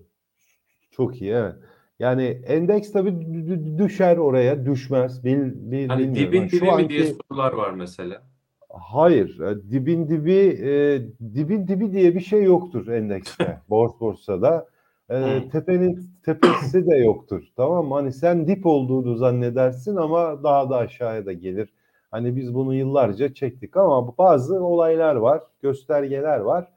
[0.91, 1.56] Çok iyi evet.
[1.99, 5.23] Yani endeks tabii dü- dü- düşer oraya düşmez.
[5.23, 5.38] Bil,
[5.71, 6.32] bil, Hani bilmiyorum.
[6.34, 8.23] dibin dibi mi diye anki sorular var mesela.
[8.69, 11.02] hayır e, dibin dibi e,
[11.36, 13.62] dibin dibi diye bir şey yoktur endekste.
[13.69, 14.67] Bors borsada.
[15.10, 17.43] E, tepenin tepesi de yoktur.
[17.56, 17.93] Tamam mı?
[17.93, 21.74] Hani sen dip olduğunu zannedersin ama daha da aşağıya da gelir.
[22.12, 26.67] Hani biz bunu yıllarca çektik ama bazı olaylar var, göstergeler var.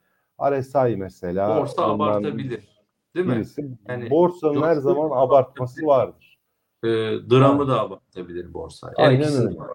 [0.51, 2.69] RSI mesela Borsa abartabilir.
[3.15, 3.35] Değil mi?
[3.35, 3.71] birisi.
[3.89, 6.39] Yani Borsanın her zaman abartması vardır.
[6.85, 6.89] Ee,
[7.31, 8.93] dramı da abartabilir borsa.
[8.97, 9.59] Aynen öyle.
[9.59, 9.71] var.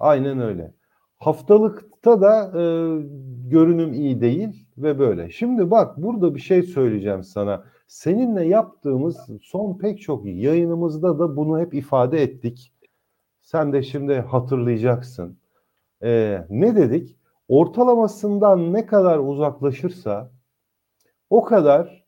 [0.00, 0.74] Aynen öyle.
[1.18, 2.62] Haftalıkta da e,
[3.48, 5.30] görünüm iyi değil ve böyle.
[5.30, 7.64] Şimdi bak burada bir şey söyleyeceğim sana.
[7.86, 12.72] Seninle yaptığımız son pek çok yayınımızda da bunu hep ifade ettik.
[13.42, 15.38] Sen de şimdi hatırlayacaksın.
[16.02, 17.16] E, ne dedik?
[17.48, 20.30] Ortalamasından ne kadar uzaklaşırsa
[21.30, 22.04] o kadar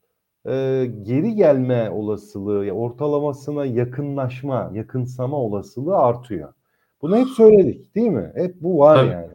[0.46, 6.52] e, geri gelme olasılığı, ortalamasına yakınlaşma, yakınsama olasılığı artıyor.
[7.02, 8.33] Bunu hep söyledik değil mi?
[8.35, 9.11] Hep bu var Tabii.
[9.11, 9.30] yani.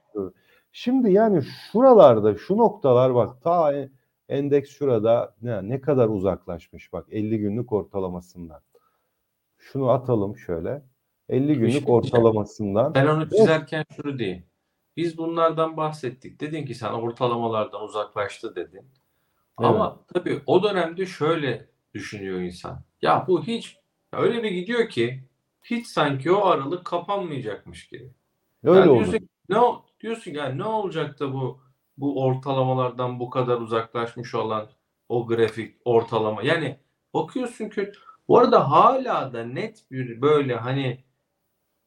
[0.78, 3.90] Şimdi yani şuralarda, şu noktalar bak ta e-
[4.30, 8.62] endeks şurada ne, ne kadar uzaklaşmış bak 50 günlük ortalamasından.
[9.58, 10.86] Şunu atalım şöyle.
[11.30, 12.94] 50 Bir günlük ortalamasından.
[12.94, 14.44] Ben onu çizerken şunu diyeyim.
[14.98, 16.42] Biz bunlardan bahsettik.
[16.42, 18.86] Dedin ki sen ortalamalardan uzaklaştı dedin.
[19.58, 22.82] Ama tabii o dönemde şöyle düşünüyor insan.
[23.02, 23.78] Ya bu hiç
[24.14, 25.24] öyle bir gidiyor ki
[25.64, 28.10] hiç sanki o aralık kapanmayacakmış gibi.
[28.64, 29.18] Öyle Yani oldu.
[29.50, 29.60] ne
[30.06, 31.62] diyorsun ki, yani ne olacak da bu
[31.98, 34.70] bu ortalamalardan bu kadar uzaklaşmış olan
[35.10, 36.44] o grafik ortalama.
[36.44, 36.80] Yani
[37.14, 37.92] bakıyorsun ki
[38.28, 41.04] bu arada hala da net bir böyle hani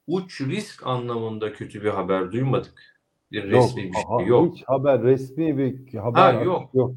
[0.07, 2.98] uç risk anlamında kötü bir haber duymadık.
[3.33, 4.54] Bir Yok, resmi bir şey aha, yok.
[4.54, 6.74] Hiç haber, resmi bir haber Ha, yok.
[6.74, 6.94] yok.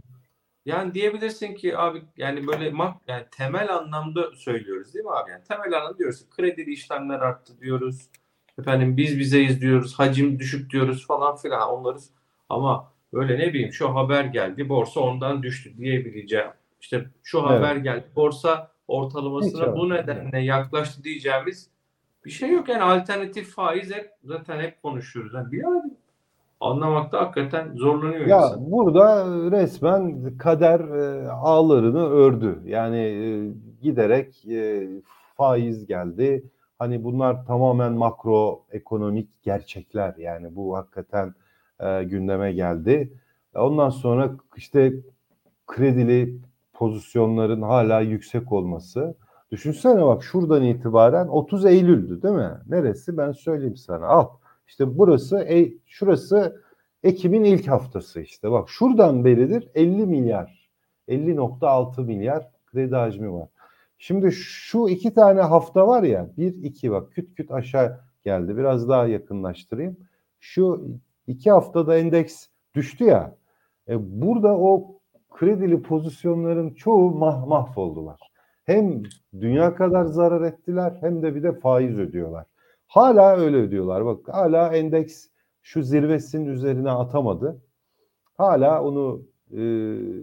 [0.66, 5.32] Yani diyebilirsin ki abi yani böyle mak yani temel anlamda söylüyoruz değil mi abi?
[5.32, 8.10] Yani temel anlamda diyoruz ki kredili işlemler arttı diyoruz.
[8.60, 10.00] Efendim biz bizeyiz diyoruz.
[10.00, 11.98] Hacim düşük diyoruz falan filan onları
[12.50, 16.48] ama böyle ne bileyim şu haber geldi borsa ondan düştü diyebileceğim.
[16.82, 17.50] İşte şu Evet.
[17.50, 21.70] haber geldi borsa Hiç ortalamasına haber bu nedenle yaklaştı diyeceğimiz
[22.26, 22.70] bir şey yok.
[22.70, 25.34] Yani alternatif faiz hep zaten hep konuşuyoruz.
[25.34, 25.94] Yani bir abi
[26.60, 28.72] anlamakta hakikaten zorlanıyor Ya insan.
[28.72, 32.60] burada resmen kader e, ağlarını ördü.
[32.66, 33.50] Yani e,
[33.82, 34.88] giderek e,
[35.38, 36.44] faiz geldi.
[36.82, 40.16] Hani bunlar tamamen makroekonomik gerçekler.
[40.18, 41.34] Yani bu hakikaten
[41.80, 43.14] e, gündeme geldi.
[43.56, 44.94] Ondan sonra işte
[45.68, 46.40] kredili
[46.74, 49.16] pozisyonların hala yüksek olması.
[49.52, 52.52] Düşünsene bak şuradan itibaren 30 Eylül'dü değil mi?
[52.68, 54.08] Neresi ben söyleyeyim sana.
[54.08, 54.28] Al.
[54.68, 56.62] İşte burası e, şurası
[57.04, 58.52] Ekim'in ilk haftası işte.
[58.52, 60.70] Bak şuradan beridir 50 milyar
[61.08, 63.48] 50.6 milyar kredi hacmi var.
[64.04, 68.58] Şimdi şu iki tane hafta var ya bir iki bak küt küt aşağı geldi.
[68.58, 69.98] Biraz daha yakınlaştırayım.
[70.40, 70.88] Şu
[71.28, 73.36] iki haftada endeks düştü ya.
[73.90, 78.20] E, burada o kredili pozisyonların çoğu mah mahvoldular.
[78.64, 79.04] Hem
[79.40, 82.46] dünya kadar zarar ettiler hem de bir de faiz ödüyorlar.
[82.88, 84.06] Hala öyle ödüyorlar.
[84.06, 85.28] Bak hala endeks
[85.62, 87.62] şu zirvesinin üzerine atamadı.
[88.38, 89.62] Hala onu e,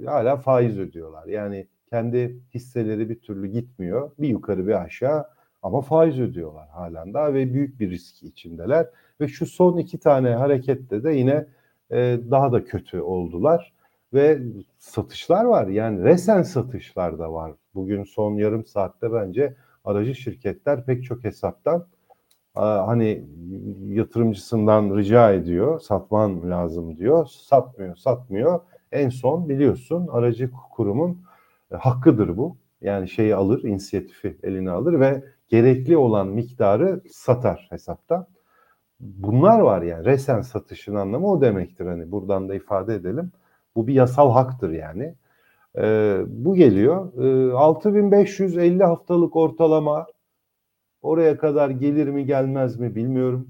[0.07, 1.27] hala faiz ödüyorlar.
[1.27, 4.11] Yani kendi hisseleri bir türlü gitmiyor.
[4.19, 5.27] Bir yukarı bir aşağı
[5.63, 8.87] ama faiz ödüyorlar halen daha ve büyük bir riski içindeler.
[9.21, 11.47] Ve şu son iki tane harekette de yine
[11.91, 13.73] e, daha da kötü oldular.
[14.15, 14.43] Ve
[14.79, 17.53] satışlar var yani resen satışlar da var.
[17.75, 21.87] Bugün son yarım saatte bence aracı şirketler pek çok hesaptan
[22.61, 23.25] hani
[23.87, 28.61] yatırımcısından rica ediyor satman lazım diyor satmıyor satmıyor
[28.93, 31.23] en son biliyorsun aracı kurumun
[31.73, 32.57] hakkıdır bu.
[32.81, 38.27] Yani şeyi alır inisiyatifi eline alır ve gerekli olan miktarı satar hesaptan
[39.01, 41.87] bunlar var yani resen satışın anlamı o demektir.
[41.87, 43.33] Hani buradan da ifade edelim.
[43.77, 45.15] Bu bir yasal haktır yani.
[45.79, 47.13] Ee, bu geliyor.
[47.51, 50.07] Ee, 6550 haftalık ortalama.
[51.03, 53.49] Oraya kadar gelir mi gelmez mi bilmiyorum.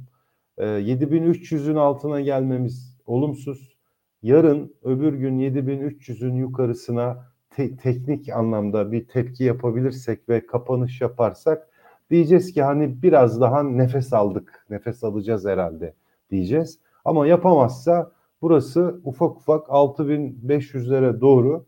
[0.58, 3.78] E, ee, 7300'ün altına gelmemiz olumsuz.
[4.22, 7.24] Yarın öbür gün 7300'ün yukarısına
[7.58, 11.68] te- teknik anlamda bir tepki yapabilirsek ve kapanış yaparsak
[12.10, 15.94] diyeceğiz ki hani biraz daha nefes aldık, nefes alacağız herhalde
[16.30, 16.78] diyeceğiz.
[17.04, 21.64] Ama yapamazsa burası ufak ufak 6500'lere doğru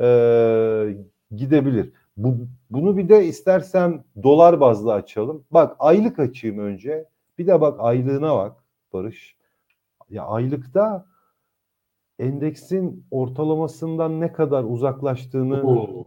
[0.00, 0.06] e,
[1.36, 1.92] gidebilir.
[2.16, 2.36] Bu,
[2.70, 5.44] bunu bir de istersen dolar bazlı açalım.
[5.50, 7.04] Bak aylık açayım önce.
[7.38, 8.56] Bir de bak aylığına bak
[8.92, 9.36] Barış.
[10.10, 11.06] Ya aylıkta
[12.20, 16.04] endeksin ortalamasından ne kadar uzaklaştığını Oo.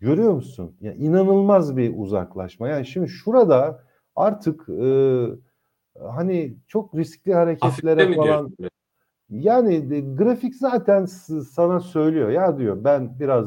[0.00, 0.76] görüyor musun?
[0.80, 2.68] Ya inanılmaz bir uzaklaşma.
[2.68, 3.84] Yani şimdi şurada
[4.16, 5.24] artık e,
[6.00, 8.56] hani çok riskli hareketlere falan
[9.30, 11.04] yani de, grafik zaten
[11.54, 13.46] sana söylüyor ya diyor ben biraz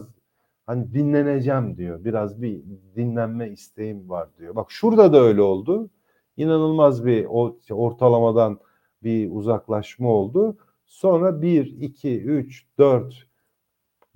[0.65, 2.03] hani dinleneceğim diyor.
[2.03, 2.61] Biraz bir
[2.95, 4.55] dinlenme isteğim var diyor.
[4.55, 5.89] Bak şurada da öyle oldu.
[6.37, 7.25] İnanılmaz bir
[7.69, 8.59] ortalamadan
[9.03, 10.57] bir uzaklaşma oldu.
[10.91, 13.27] Sonra 1, 2, 3, 4,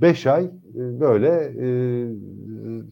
[0.01, 0.49] 5 ay e,
[0.99, 1.67] böyle e,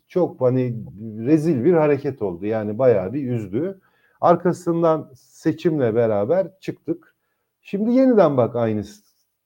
[0.08, 0.84] çok hani
[1.18, 2.46] rezil bir hareket oldu.
[2.46, 3.80] Yani bayağı bir üzdü.
[4.22, 7.16] Arkasından seçimle beraber çıktık.
[7.62, 8.84] Şimdi yeniden bak aynı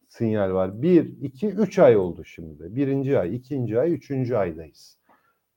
[0.08, 0.82] sinyal var.
[0.82, 2.76] Bir, iki, üç ay oldu şimdi.
[2.76, 4.98] Birinci ay, ikinci ay, üçüncü aydayız.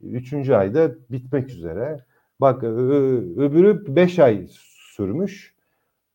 [0.01, 2.05] Üçüncü ayda bitmek üzere.
[2.41, 4.47] Bak öbürü beş ay
[4.97, 5.60] sürmüş.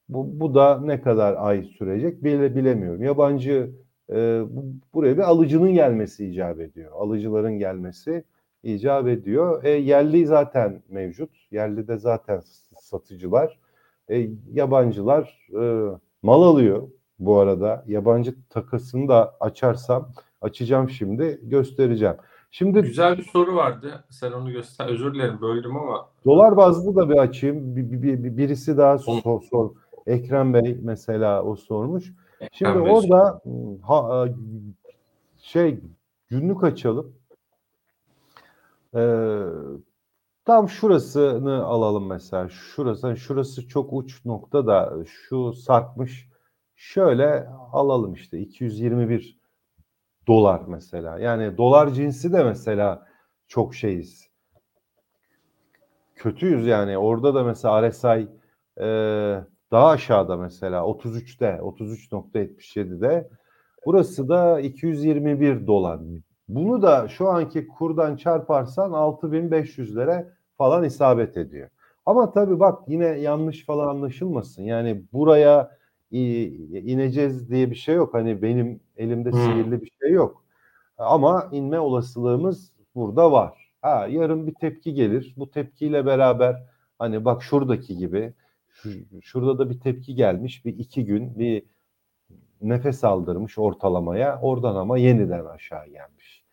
[0.10, 3.04] Bu, bu da ne kadar ay sürecek bile bilemiyorum.
[3.04, 3.72] Yabancı
[4.10, 4.42] e,
[4.94, 6.92] buraya bir alıcının gelmesi icap ediyor.
[6.92, 8.24] Alıcıların gelmesi
[8.64, 9.64] icap ediyor.
[9.64, 11.30] E, yerli zaten mevcut.
[11.52, 12.42] Yerli de zaten
[12.80, 13.60] satıcılar.
[14.10, 15.90] E, yabancılar e,
[16.24, 16.88] mal alıyor
[17.20, 17.84] bu arada.
[17.88, 20.10] Yabancı takasını da açarsam
[20.42, 22.16] açacağım şimdi göstereceğim.
[22.52, 24.06] Şimdi güzel bir soru vardı.
[24.10, 24.88] Sen onu göster.
[24.88, 27.76] Özür dilerim böldüm ama dolar bazlı da bir açayım.
[27.76, 29.72] Bir, bir, bir, birisi daha sor, sor.
[30.08, 32.14] Ekrem Bey mesela o sormuş.
[32.40, 33.42] Ekrem Şimdi Bey orada
[33.82, 34.28] ha,
[35.38, 35.80] şey
[36.28, 37.16] günlük açalım.
[38.96, 39.42] Ee,
[40.46, 42.50] tam şurasını alalım mesela.
[42.50, 46.30] Şurası şurası çok uç nokta da şu sarkmış
[46.76, 49.40] Şöyle alalım işte 221
[50.28, 51.20] dolar mesela.
[51.20, 53.08] Yani dolar cinsi de mesela
[53.48, 54.30] çok şeyiz.
[56.16, 56.98] Kötüyüz yani.
[56.98, 58.28] Orada da mesela RSI
[58.80, 58.88] e,
[59.76, 63.30] daha aşağıda mesela 33'te 33.77'de.
[63.86, 66.00] Burası da 221 dolar.
[66.48, 71.70] Bunu da şu anki kurdan çarparsan 6500'lere falan isabet ediyor.
[72.06, 74.64] Ama tabii bak yine yanlış falan anlaşılmasın.
[74.64, 75.72] Yani buraya
[76.12, 78.14] ineceğiz diye bir şey yok.
[78.14, 79.40] Hani benim elimde hmm.
[79.40, 80.44] sihirli bir şey yok.
[80.98, 83.72] Ama inme olasılığımız burada var.
[83.82, 85.34] Ha yarın bir tepki gelir.
[85.38, 86.64] Bu tepkiyle beraber
[87.00, 88.34] hani bak şuradaki gibi
[89.22, 90.66] şurada da bir tepki gelmiş.
[90.66, 91.64] Bir iki gün bir
[92.62, 94.40] nefes aldırmış ortalamaya.
[94.42, 96.44] Oradan ama yeniden aşağı gelmiş.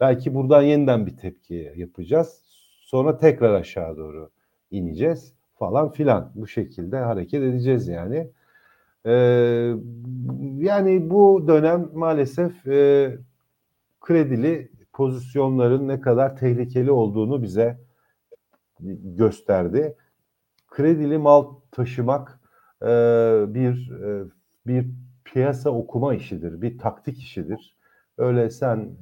[0.00, 2.42] Belki buradan yeniden bir tepki yapacağız.
[2.80, 4.30] Sonra tekrar aşağı doğru
[4.70, 6.32] ineceğiz falan filan.
[6.34, 8.30] Bu şekilde hareket edeceğiz yani.
[9.06, 9.10] Ee,
[10.56, 13.18] yani bu dönem maalesef e,
[14.00, 17.78] kredili pozisyonların ne kadar tehlikeli olduğunu bize
[19.04, 19.96] gösterdi.
[20.78, 22.40] Kredili mal taşımak
[22.82, 22.86] e,
[23.48, 24.24] bir e,
[24.66, 24.90] bir
[25.24, 27.76] piyasa okuma işidir, bir taktik işidir.
[28.18, 28.96] Öyle sen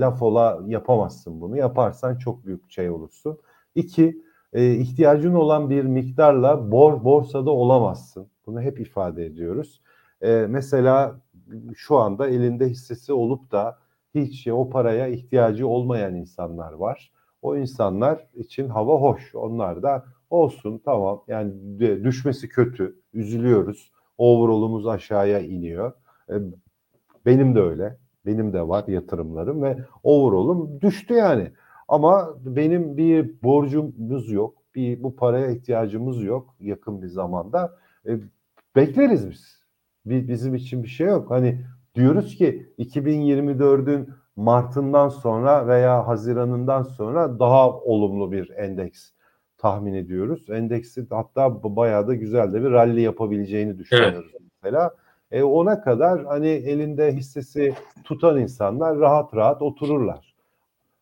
[0.00, 1.56] laf ola yapamazsın bunu.
[1.56, 3.38] Yaparsan çok büyük şey olursun.
[3.74, 8.28] İki, e, ihtiyacın olan bir miktarla bor, borsada olamazsın.
[8.46, 9.82] Bunu hep ifade ediyoruz.
[10.22, 11.20] E, mesela
[11.76, 13.78] şu anda elinde hissesi olup da
[14.14, 17.12] hiç o paraya ihtiyacı olmayan insanlar var.
[17.42, 19.34] O insanlar için hava hoş.
[19.34, 23.00] Onlar da olsun tamam yani düşmesi kötü.
[23.14, 23.92] Üzülüyoruz.
[24.18, 25.92] Overall'umuz aşağıya iniyor.
[26.30, 26.34] E,
[27.26, 27.98] benim de öyle.
[28.26, 31.52] Benim de var yatırımlarım ve overall'um düştü yani.
[31.88, 34.54] Ama benim bir borcumuz yok.
[34.74, 37.76] Bir bu paraya ihtiyacımız yok yakın bir zamanda.
[38.06, 38.18] E,
[38.76, 39.56] bekleriz biz.
[40.06, 41.30] Bizim için bir şey yok.
[41.30, 41.60] Hani
[41.94, 49.10] diyoruz ki 2024'ün Mart'ından sonra veya Haziran'ından sonra daha olumlu bir endeks
[49.58, 50.50] tahmin ediyoruz.
[50.50, 54.40] Endeksi hatta bayağı da güzel de bir rally yapabileceğini düşünüyoruz evet.
[54.62, 54.94] mesela.
[55.30, 60.34] E ona kadar hani elinde hissesi tutan insanlar rahat rahat otururlar.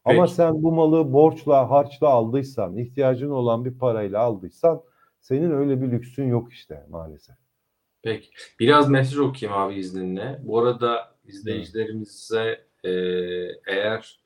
[0.06, 0.16] Peki.
[0.16, 4.82] Ama sen bu malı borçla, harçla aldıysan, ihtiyacın olan bir parayla aldıysan
[5.20, 7.36] senin öyle bir lüksün yok işte maalesef.
[8.02, 8.28] Peki.
[8.60, 10.40] Biraz mesaj okuyayım abi izninle.
[10.42, 12.90] Bu arada izleyicilerimize e,
[13.66, 14.18] eğer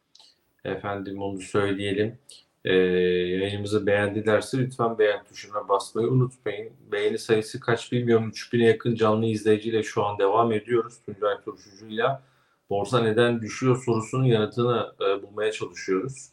[0.64, 2.18] efendim onu söyleyelim
[2.64, 6.72] e, yayınımızı beğendilerse lütfen beğen tuşuna basmayı unutmayın.
[6.92, 8.30] Beğeni sayısı kaç bilmiyorum.
[8.30, 10.94] 3000'e yakın canlı izleyiciyle şu an devam ediyoruz.
[11.06, 12.22] Tuncay Turşucu'yla
[12.70, 16.28] borsa neden düşüyor sorusunun yanıtını e, bulmaya çalışıyoruz.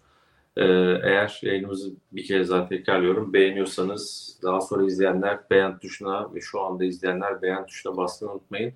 [0.58, 0.64] E,
[1.04, 3.34] eğer yayınımızı bir kez daha tekrarlıyorum.
[3.34, 8.74] Beğeniyorsanız daha sonra izleyenler beğen tuşuna ve şu anda izleyenler beğen tuşuna basmayı unutmayın.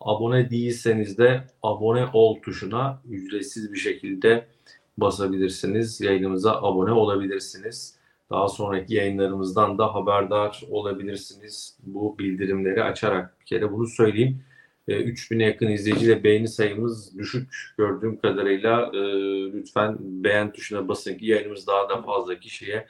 [0.00, 4.46] Abone değilseniz de abone ol tuşuna ücretsiz bir şekilde
[4.98, 6.00] basabilirsiniz.
[6.00, 7.96] Yayınımıza abone olabilirsiniz.
[8.30, 11.78] Daha sonraki yayınlarımızdan da haberdar olabilirsiniz.
[11.82, 14.42] Bu bildirimleri açarak bir kere bunu söyleyeyim.
[14.88, 18.98] 3000'e yakın izleyiciyle beğeni sayımız düşük gördüğüm kadarıyla e,
[19.52, 22.86] lütfen beğen tuşuna basın ki yayınımız daha da fazla kişiye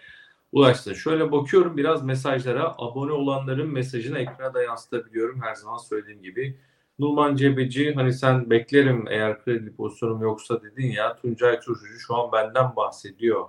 [0.52, 0.92] ulaşsın.
[0.92, 6.58] Şöyle bakıyorum biraz mesajlara abone olanların mesajını ekrana da yansıtabiliyorum her zaman söylediğim gibi.
[6.98, 12.32] Numan Cebeci hani sen beklerim eğer kredi pozisyonum yoksa dedin ya Tuncay Turşucu şu an
[12.32, 13.44] benden bahsediyor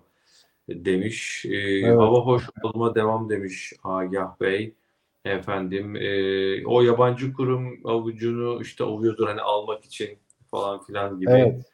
[0.69, 1.45] demiş.
[1.45, 1.99] Ee, evet.
[1.99, 4.75] Hava hoş olma devam demiş Agah Bey.
[5.25, 10.17] Efendim e, o yabancı kurum avucunu işte ovuyordur hani almak için
[10.51, 11.31] falan filan gibi.
[11.31, 11.65] Evet.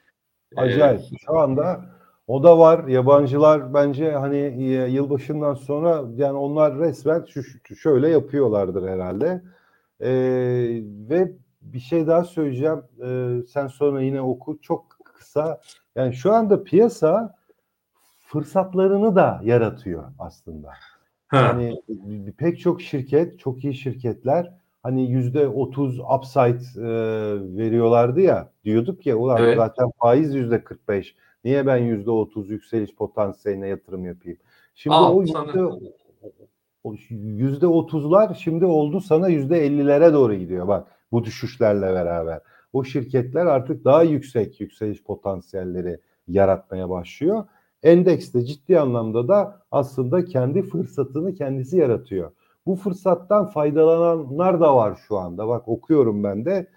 [0.56, 1.02] Acayip.
[1.02, 1.86] Ee, Şu anda
[2.28, 2.88] o da var.
[2.88, 9.42] Yabancılar bence hani yılbaşından sonra yani onlar resmen şu, şöyle yapıyorlardır herhalde.
[10.02, 10.10] Ee,
[11.10, 11.32] ve
[11.63, 12.82] bir şey daha söyleyeceğim.
[13.04, 14.60] Ee, sen sonra yine oku.
[14.62, 15.62] Çok kısa.
[15.95, 17.36] Yani şu anda piyasa
[18.19, 20.69] fırsatlarını da yaratıyor aslında.
[21.28, 21.38] Ha.
[21.38, 21.82] Yani
[22.38, 26.88] pek çok şirket, çok iyi şirketler hani yüzde otuz upside e,
[27.58, 29.58] veriyorlardı ya diyorduk ya ulan evet.
[29.58, 34.38] zaten faiz yüzde kırk beş niye ben yüzde otuz yükseliş potansiyeline yatırım yapayım?
[34.76, 35.17] Şimdi Al,
[36.84, 42.40] o yüzde otuzlar şimdi oldu sana yüzde ellilere doğru gidiyor bak bu düşüşlerle beraber.
[42.74, 47.44] O şirketler artık daha yüksek yükseliş potansiyelleri yaratmaya başlıyor.
[47.84, 52.32] Endeks de ciddi anlamda da aslında kendi fırsatını kendisi yaratıyor.
[52.66, 55.48] Bu fırsattan faydalananlar da var şu anda.
[55.48, 56.68] Bak okuyorum ben de.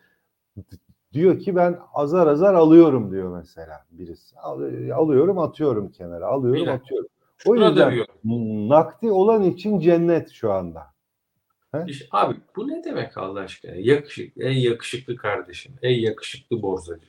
[1.13, 4.39] Diyor ki ben azar azar alıyorum diyor mesela birisi.
[4.95, 6.27] alıyorum atıyorum kenara.
[6.27, 6.81] Alıyorum Bilmiyorum.
[6.85, 7.09] atıyorum.
[7.47, 8.05] O yüzden
[8.69, 10.96] nakdi olan için cennet şu anda.
[12.11, 13.73] Abi bu ne demek Allah aşkına?
[13.75, 17.07] Yakışık, ey yakışıklı kardeşim, ey yakışıklı borsacı.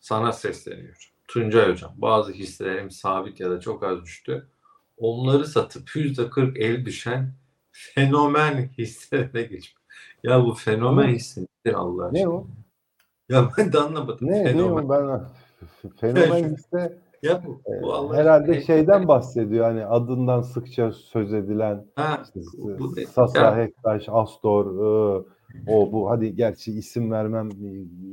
[0.00, 0.94] Sana sesleniyorum.
[1.28, 4.46] Tuncay Hocam bazı hisselerim sabit ya da çok az düştü.
[4.98, 7.32] Onları satıp yüzde 40 el düşen
[7.72, 9.76] fenomen hisselerine geçmek.
[10.22, 12.20] Ya bu fenomen hisse nedir Allah aşkına?
[12.20, 12.46] Ne o?
[13.28, 14.28] Ya ben de anlamadım.
[14.30, 14.88] Ne, fenomen.
[14.88, 15.20] ne o ben
[16.00, 18.66] fenomen hisse ya bu, bu Allah herhalde aşkına.
[18.66, 23.56] şeyden bahsediyor hani adından sıkça söz edilen ha, işte, bu, Sasa.
[23.56, 25.24] Hektaş, Astor, ıı,
[25.66, 27.48] o bu hadi gerçi isim vermem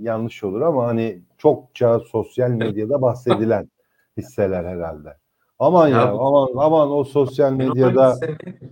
[0.01, 3.69] yanlış olur ama hani çokça sosyal medyada bahsedilen
[4.17, 5.17] hisseler herhalde.
[5.59, 8.15] Aman ya, ya bu, aman aman o sosyal medyada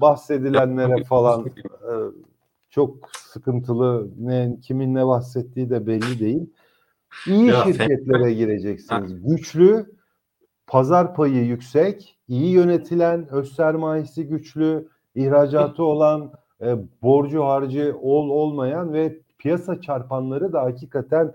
[0.02, 1.92] bahsedilenlere falan e,
[2.70, 6.50] çok sıkıntılı ne kimin ne bahsettiği de belli değil.
[7.28, 9.24] İyi Ya, şirketlere gireceksiniz.
[9.28, 9.86] Güçlü,
[10.72, 18.94] pazar payı yüksek, iyi yönetilen, öz sermayesi güçlü, ihracatı olan, e, borcu harcı ol olmayan
[18.94, 21.34] ve piyasa çarpanları da hakikaten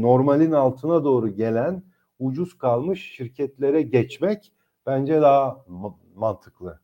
[0.00, 1.82] normalin altına doğru gelen
[2.18, 4.52] ucuz kalmış şirketlere geçmek
[4.86, 6.78] bence daha ma- mantıklı.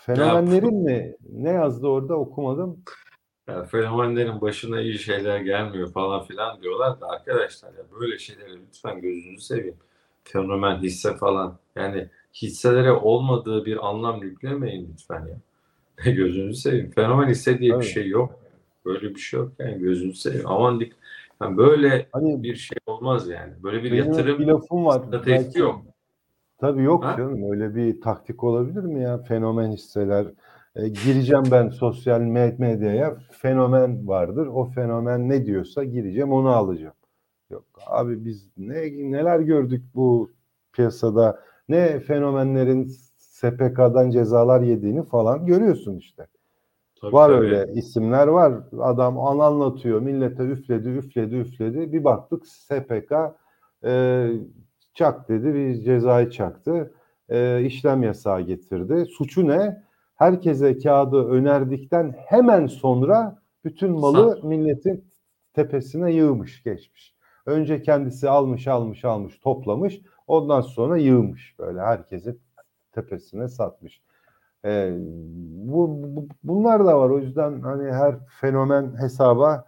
[0.00, 1.14] Fenomenlerin mi?
[1.32, 2.82] Ne yazdı orada okumadım.
[3.48, 9.00] Ya fenomenlerin başına iyi şeyler gelmiyor falan filan diyorlar da arkadaşlar ya böyle şeyleri lütfen
[9.00, 9.76] gözünüzü seveyim.
[10.24, 11.58] Fenomen hisse falan.
[11.76, 15.36] Yani hisselere olmadığı bir anlam yüklemeyin lütfen ya.
[16.12, 16.90] Gözünüzü seveyim.
[16.90, 17.80] Fenomen hisse diye Tabii.
[17.82, 18.38] bir şey yok.
[18.84, 20.46] Böyle bir şey yok yani gözünüzü seveyim.
[20.50, 20.92] Aman dik.
[21.42, 23.52] Yani böyle Hani bir şey olmaz yani.
[23.62, 25.02] Böyle bir yatırım bir lafım var.
[25.06, 25.82] stratejisi Belki- yok.
[26.58, 27.14] Tabii yok Ha?
[27.18, 30.26] canım öyle bir taktik olabilir mi ya fenomen hisseler
[30.76, 36.94] E, gireceğim ben sosyal med- medyaya fenomen vardır o fenomen ne diyorsa gireceğim onu alacağım.
[37.50, 38.76] Yok abi biz ne
[39.10, 40.30] neler gördük bu
[40.72, 46.26] piyasada ne fenomenlerin SPK'dan cezalar yediğini falan görüyorsun işte.
[47.00, 47.44] Tabii, Var tabii.
[47.44, 48.54] öyle isimler var.
[48.80, 50.00] Adam an anlatıyor.
[50.00, 51.92] Millete üfledi, üfledi, üfledi.
[51.92, 53.12] Bir baktık SPK
[53.84, 54.26] e,
[54.94, 55.54] çak dedi.
[55.54, 56.94] Bir cezayı çaktı.
[57.28, 59.06] E, işlem yasağı getirdi.
[59.06, 59.84] Suçu ne?
[60.14, 65.04] Herkese kağıdı önerdikten hemen sonra bütün malı milletin
[65.54, 67.13] tepesine yığmış, geçmiş.
[67.46, 70.00] Önce kendisi almış, almış, almış, toplamış.
[70.26, 72.36] Ondan sonra yığmış böyle herkesi
[72.92, 74.00] tepesine satmış.
[74.64, 74.94] Ee,
[75.50, 77.10] bu, bu- bunlar da var.
[77.10, 79.64] O yüzden hani her fenomen hesaba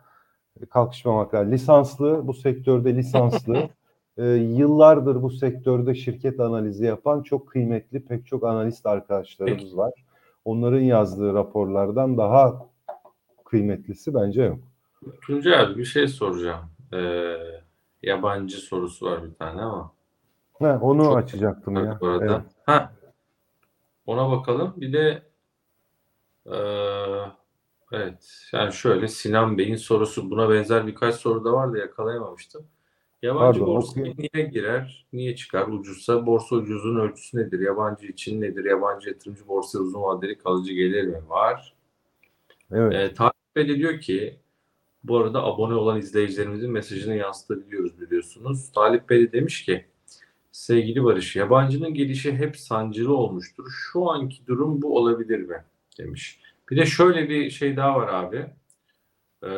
[0.70, 1.52] kalkışmamak lazım.
[1.52, 3.68] Lisanslı, bu sektörde lisanslı,
[4.16, 9.92] e, yıllardır bu sektörde şirket analizi yapan çok kıymetli pek çok analist arkadaşlarımız var.
[10.44, 12.66] Onların yazdığı raporlardan daha
[13.44, 14.58] kıymetlisi bence yok.
[15.22, 16.60] Tuncay abi bir şey soracağım.
[16.92, 17.36] Ee,
[18.02, 19.92] yabancı sorusu var bir tane ama.
[20.58, 21.98] Ha, onu Çok açacaktım ya.
[22.00, 22.24] Bu arada.
[22.24, 22.42] Evet.
[22.66, 22.92] Ha.
[24.06, 24.74] Ona bakalım.
[24.76, 25.22] Bir de
[26.46, 27.26] eee,
[27.92, 28.48] evet.
[28.52, 32.66] Yani şöyle Sinan Bey'in sorusu buna benzer birkaç soru da vardı yakalayamamıştım.
[33.22, 34.16] Yabancı Pardon, borsaya okuyayım.
[34.34, 35.06] niye girer?
[35.12, 35.68] Niye çıkar?
[35.68, 37.60] Ucuzsa borsa ucuzluğun ölçüsü nedir?
[37.60, 38.64] Yabancı için nedir?
[38.64, 41.28] Yabancı yatırımcı borsaya uzun vadeli kalıcı gelir mi?
[41.28, 41.74] Var.
[42.72, 42.94] Evet.
[42.94, 44.40] E, Talip Bey diyor ki
[45.08, 48.72] bu arada abone olan izleyicilerimizin mesajını yansıtabiliyoruz biliyorsunuz.
[48.72, 49.86] Talip Bey de demiş ki
[50.52, 53.70] sevgili Barış yabancının gelişi hep sancılı olmuştur.
[53.92, 55.64] Şu anki durum bu olabilir mi?
[55.98, 56.40] demiş.
[56.70, 58.46] Bir de şöyle bir şey daha var abi.
[59.44, 59.48] Ee,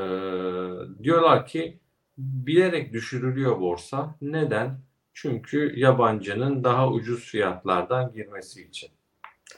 [1.03, 1.79] diyorlar ki
[2.19, 4.15] bilerek düşürülüyor borsa.
[4.23, 4.81] Neden?
[5.13, 8.91] Çünkü yabancının daha ucuz fiyatlardan girmesi için.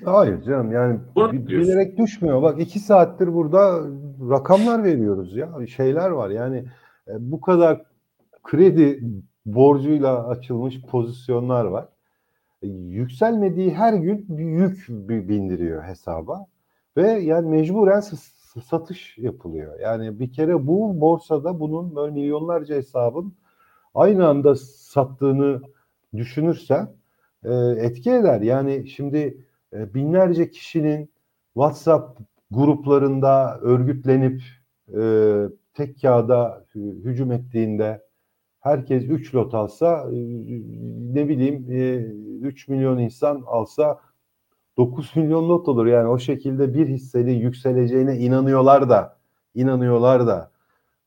[0.04, 2.42] Hayır canım yani Bunu bilerek düşmüyor.
[2.42, 3.80] Bak iki saattir burada
[4.30, 5.66] rakamlar veriyoruz ya.
[5.66, 6.64] Şeyler var yani
[7.08, 7.82] e, bu kadar
[8.42, 9.00] kredi
[9.46, 11.88] borcuyla açılmış pozisyonlar var.
[12.62, 16.46] E, Yükselmediği her gün bir yük bi- bindiriyor hesaba
[16.96, 18.02] ve yani mecburen
[18.64, 19.80] satış yapılıyor.
[19.80, 23.32] Yani bir kere bu borsada bunun böyle milyonlarca hesabın
[23.94, 25.60] aynı anda sattığını
[26.16, 26.88] düşünürsen
[27.44, 28.40] e, etki eder.
[28.40, 31.10] Yani şimdi e, binlerce kişinin
[31.54, 34.42] WhatsApp gruplarında örgütlenip
[35.00, 35.02] e,
[35.74, 38.02] tek kağıda hü- hücum ettiğinde
[38.60, 40.16] herkes 3 lot alsa e,
[41.14, 41.96] ne bileyim e,
[42.46, 44.00] 3 milyon insan alsa
[44.76, 45.86] 9 milyon lot olur.
[45.86, 49.18] Yani o şekilde bir hissenin yükseleceğine inanıyorlar da
[49.54, 50.50] inanıyorlar da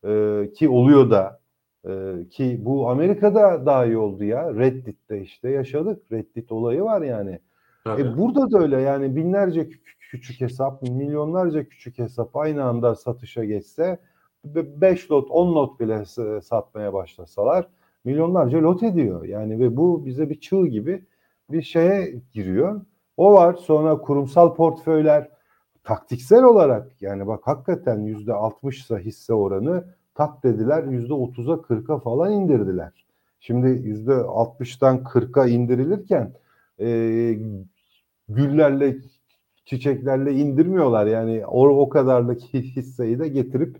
[0.08, 1.40] e, ki oluyor da
[1.88, 4.54] e, ki bu Amerika'da daha iyi oldu ya.
[4.56, 6.12] Reddit'te işte yaşadık.
[6.12, 7.40] Reddit olayı var yani.
[7.84, 8.02] Tabii.
[8.02, 13.44] E burada da öyle yani binlerce kü- küçük hesap, milyonlarca küçük hesap aynı anda satışa
[13.46, 14.00] geçse
[14.46, 16.06] 5 lot, 10 lot bile
[16.42, 17.68] satmaya başlasalar
[18.06, 19.24] milyonlarca lot ediyor.
[19.26, 21.06] Yani ve bu bize bir çığ gibi
[21.52, 22.82] bir şeye giriyor.
[23.18, 23.54] O var.
[23.54, 25.30] Sonra kurumsal portföyler
[25.84, 32.00] taktiksel olarak yani bak hakikaten yüzde 60 ise hisse oranı tak dediler yüzde 30'a 40'a
[32.00, 33.06] falan indirdiler.
[33.40, 36.34] Şimdi yüzde 60'tan 40'a indirilirken
[36.80, 36.88] e,
[38.36, 38.96] güllerle
[39.66, 43.78] çiçeklerle indirmiyorlar yani o, o kadarlık hisseyi de getirip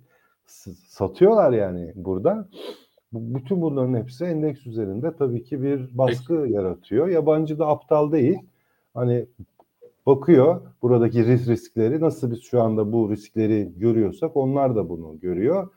[0.88, 2.48] satıyorlar yani burada.
[3.14, 7.08] Bu- Bütün bunların hepsi endeks üzerinde tabii ki bir baskı yaratıyor.
[7.08, 8.38] Yabancı da aptal değil.
[8.94, 9.26] Hani
[10.06, 15.70] bakıyor buradaki ris- riskleri nasıl biz şu anda bu riskleri görüyorsak onlar da bunu görüyor.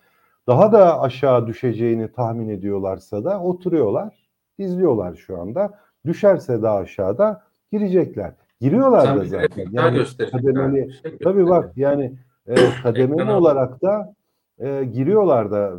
[0.47, 5.79] Daha da aşağı düşeceğini tahmin ediyorlarsa da oturuyorlar, izliyorlar şu anda.
[6.07, 8.35] Düşerse daha aşağıda girecekler.
[8.61, 9.67] Giriyorlar da zaten.
[9.73, 12.13] Yani kademeli- şey Tabii bak yani
[12.47, 14.15] E, kademeli olarak da
[14.59, 15.73] e, giriyorlar da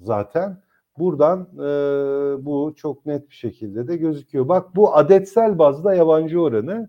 [0.00, 0.56] zaten.
[0.98, 1.58] Buradan e,
[2.44, 4.48] bu çok net bir şekilde de gözüküyor.
[4.48, 6.88] Bak bu adetsel bazda yabancı oranı.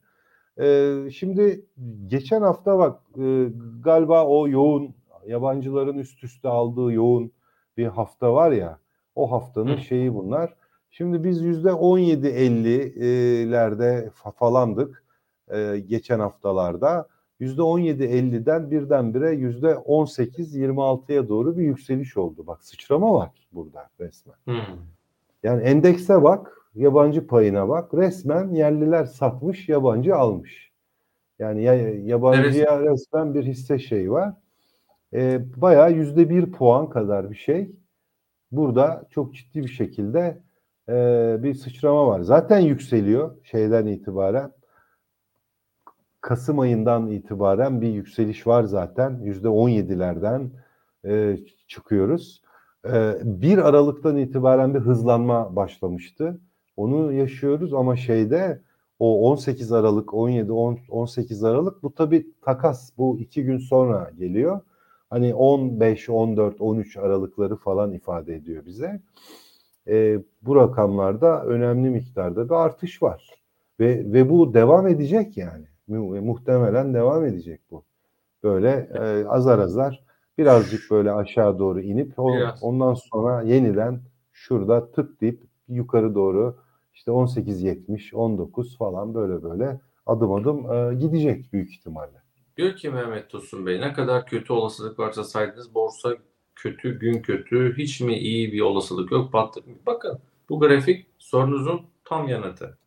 [0.59, 1.65] E, şimdi
[2.07, 3.47] geçen hafta bak e,
[3.83, 4.95] galiba o yoğun
[5.27, 7.31] yabancıların üst üste aldığı yoğun
[7.77, 8.77] bir hafta var ya
[9.15, 9.81] o haftanın Hı.
[9.81, 10.53] şeyi bunlar.
[10.91, 15.03] Şimdi biz yüzde 17-50'lerde fa- falandık
[15.53, 17.07] e, geçen haftalarda.
[17.39, 22.47] Yüzde 17-50'den birdenbire yüzde 18-26'ya doğru bir yükseliş oldu.
[22.47, 24.35] Bak sıçrama var burada resmen.
[24.45, 24.77] Hmm.
[25.43, 27.93] Yani endekse bak, yabancı payına bak.
[27.93, 30.71] Resmen yerliler satmış, yabancı almış.
[31.39, 34.33] Yani ya, yabancıya resmen bir hisse şey var.
[35.13, 37.71] E, bayağı yüzde bir puan kadar bir şey.
[38.51, 40.41] Burada çok ciddi bir şekilde
[40.89, 42.21] e, bir sıçrama var.
[42.21, 44.51] Zaten yükseliyor şeyden itibaren.
[46.21, 49.19] Kasım ayından itibaren bir yükseliş var zaten.
[49.23, 50.49] Yüzde 17'lerden
[51.05, 52.41] e, çıkıyoruz.
[52.85, 56.39] E, 1 Aralık'tan itibaren bir hızlanma başlamıştı.
[56.77, 58.61] Onu yaşıyoruz ama şeyde
[58.99, 62.91] o 18 Aralık, 17, 10, 18 Aralık bu tabii takas.
[62.97, 64.61] Bu iki gün sonra geliyor.
[65.09, 69.01] Hani 15, 14, 13 Aralıkları falan ifade ediyor bize.
[69.87, 73.29] E, bu rakamlarda önemli miktarda bir artış var.
[73.79, 75.68] Ve, ve bu devam edecek yani.
[75.89, 77.83] Mu- Muhtemelen devam edecek bu.
[78.43, 80.03] Böyle e, azar azar
[80.37, 82.63] birazcık böyle aşağı doğru inip o- Biraz.
[82.63, 84.01] ondan sonra yeniden
[84.33, 86.55] şurada tık deyip yukarı doğru
[86.93, 92.21] işte 18.70, 19 falan böyle böyle adım adım e, gidecek büyük ihtimalle.
[92.57, 96.17] Diyor ki Mehmet Tosun Bey ne kadar kötü olasılık varsa saydınız borsa
[96.55, 99.73] kötü, gün kötü, hiç mi iyi bir olasılık yok, battık mı?
[99.85, 100.19] Bakın
[100.49, 102.77] bu grafik sorunuzun tam yanıtı.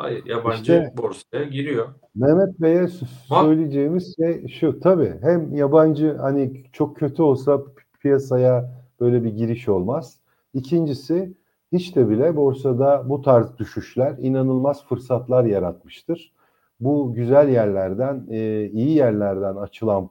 [0.00, 1.88] Hayır, yabancı İşte- borsaya giriyor.
[2.14, 2.82] Mehmet Bey'e
[3.30, 8.70] Bak- söyleyeceğimiz şey şu tabii hem yabancı hani çok kötü olsa pi- piyasaya
[9.00, 10.20] böyle bir giriş olmaz.
[10.54, 11.32] İkincisi
[11.72, 16.32] hiç de bile borsada bu tarz düşüşler inanılmaz fırsatlar yaratmıştır.
[16.80, 20.10] Bu güzel yerlerden, e, iyi yerlerden açılan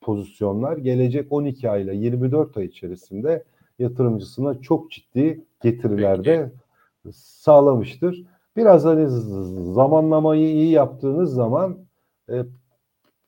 [0.00, 3.44] pozisyonlar gelecek 12 ayla 24 ay içerisinde
[3.78, 6.52] yatırımcısına çok ciddi getirilerde
[7.12, 8.24] sağlamıştır.
[8.58, 9.06] Biraz hani
[9.74, 11.78] zamanlamayı iyi yaptığınız zaman
[12.30, 12.42] e,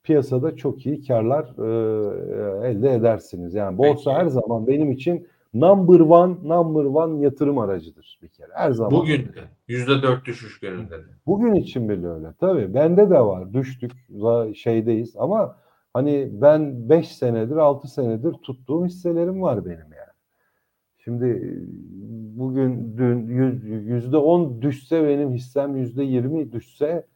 [0.03, 3.55] piyasada çok iyi karlar e, elde edersiniz.
[3.55, 4.23] Yani borsa Peki.
[4.23, 8.49] her zaman benim için number one, number one yatırım aracıdır bir kere.
[8.55, 8.91] Her zaman.
[8.91, 11.05] Bugün de %4 düşüş gününde de.
[11.27, 12.35] Bugün için bile öyle.
[12.41, 13.53] Tabii bende de var.
[13.53, 13.93] Düştük
[14.55, 15.57] şeydeyiz ama
[15.95, 19.90] hani ben 5 senedir 6 senedir tuttuğum hisselerim var benim.
[21.05, 21.51] Şimdi e,
[22.39, 27.07] bugün dün yüz- yüzde 10 düşse benim hissem yüzde 20 düşse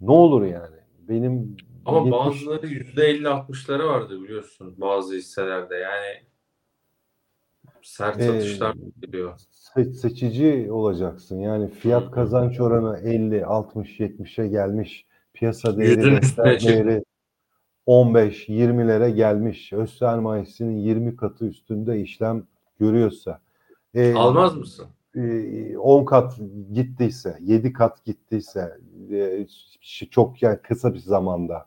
[0.00, 0.76] ne olur yani?
[1.08, 5.74] Benim Ama 70 bazıları %50-60'ları vardı biliyorsun bazı hisselerde.
[5.74, 6.22] Yani
[7.82, 9.38] sert Ee, satışlar geliyor.
[9.52, 11.38] se- seçici olacaksın.
[11.40, 15.06] Yani fiyat kazanç oranı 50, 60, 70'e gelmiş.
[15.34, 16.20] Piyasa değeri,
[16.64, 17.04] değeri
[17.86, 19.72] 15, 20'lere gelmiş.
[19.72, 22.46] Öz sermayesinin 20 katı üstünde işlem
[22.80, 23.40] görüyorsa.
[23.94, 24.86] e, Almaz mısın?
[25.16, 26.40] e, 10 kat
[26.72, 28.78] gittiyse, 7 kat gittiyse
[29.10, 29.46] e,
[30.10, 31.66] çok yani kısa bir zamanda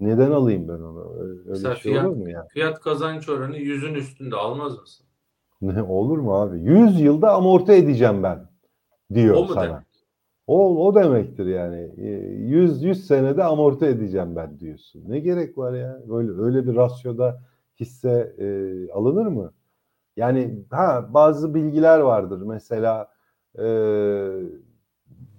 [0.00, 1.14] neden alayım ben onu?
[1.20, 2.46] Öyle Mesela şey fiyat- olur mu ya?
[2.50, 5.06] Fiyat kazanç oranı yüzün üstünde almaz mısın?
[5.62, 6.60] Ne olur mu abi?
[6.60, 8.48] 100 yılda amorti edeceğim ben
[9.14, 9.64] diyor O mu sana.
[9.64, 9.86] demek?
[10.46, 11.90] O, o demektir yani.
[11.96, 15.02] E, 100 100 senede amorti edeceğim ben diyorsun.
[15.08, 16.00] Ne gerek var ya?
[16.10, 17.42] Öyle öyle bir rasyoda
[17.80, 18.46] hisse e,
[18.92, 19.52] alınır mı?
[20.16, 22.42] Yani ha bazı bilgiler vardır.
[22.42, 23.08] Mesela
[23.58, 23.64] e,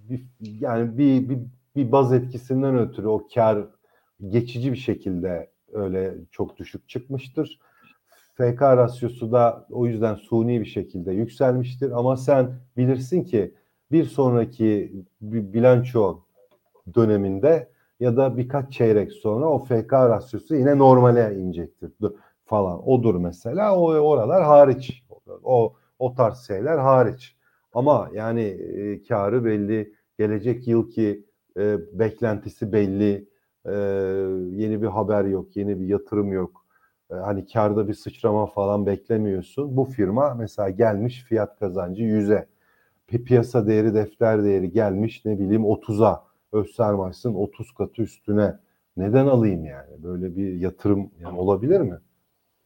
[0.08, 1.38] bir, yani bir, bir
[1.76, 3.66] bir baz etkisinden ötürü o kar
[4.28, 7.60] geçici bir şekilde öyle çok düşük çıkmıştır.
[8.34, 11.90] FK rasyosu da o yüzden suni bir şekilde yükselmiştir.
[11.90, 13.54] Ama sen bilirsin ki
[13.90, 16.20] bir sonraki bi- bilanço
[16.94, 17.68] döneminde
[18.00, 21.92] ya da birkaç çeyrek sonra o FK rasyosu yine normale inecektir
[22.52, 22.88] falan.
[22.88, 23.76] Odur mesela.
[23.78, 25.04] O oralar hariç.
[25.44, 27.36] O o tarz şeyler hariç.
[27.72, 31.24] Ama yani e, karı belli, gelecek yılki
[31.58, 33.28] e, beklentisi belli,
[33.66, 33.72] e,
[34.62, 36.66] yeni bir haber yok, yeni bir yatırım yok.
[37.10, 39.76] E, hani karda bir sıçrama falan beklemiyorsun.
[39.76, 42.46] Bu firma mesela gelmiş fiyat kazancı 100'e.
[43.08, 46.24] Pi- Piyasa değeri, defter değeri gelmiş ne bileyim 30'a.
[46.52, 48.58] Öz sermayesinin 30 katı üstüne.
[48.96, 50.02] Neden alayım yani?
[50.02, 51.98] Böyle bir yatırım yani olabilir mi?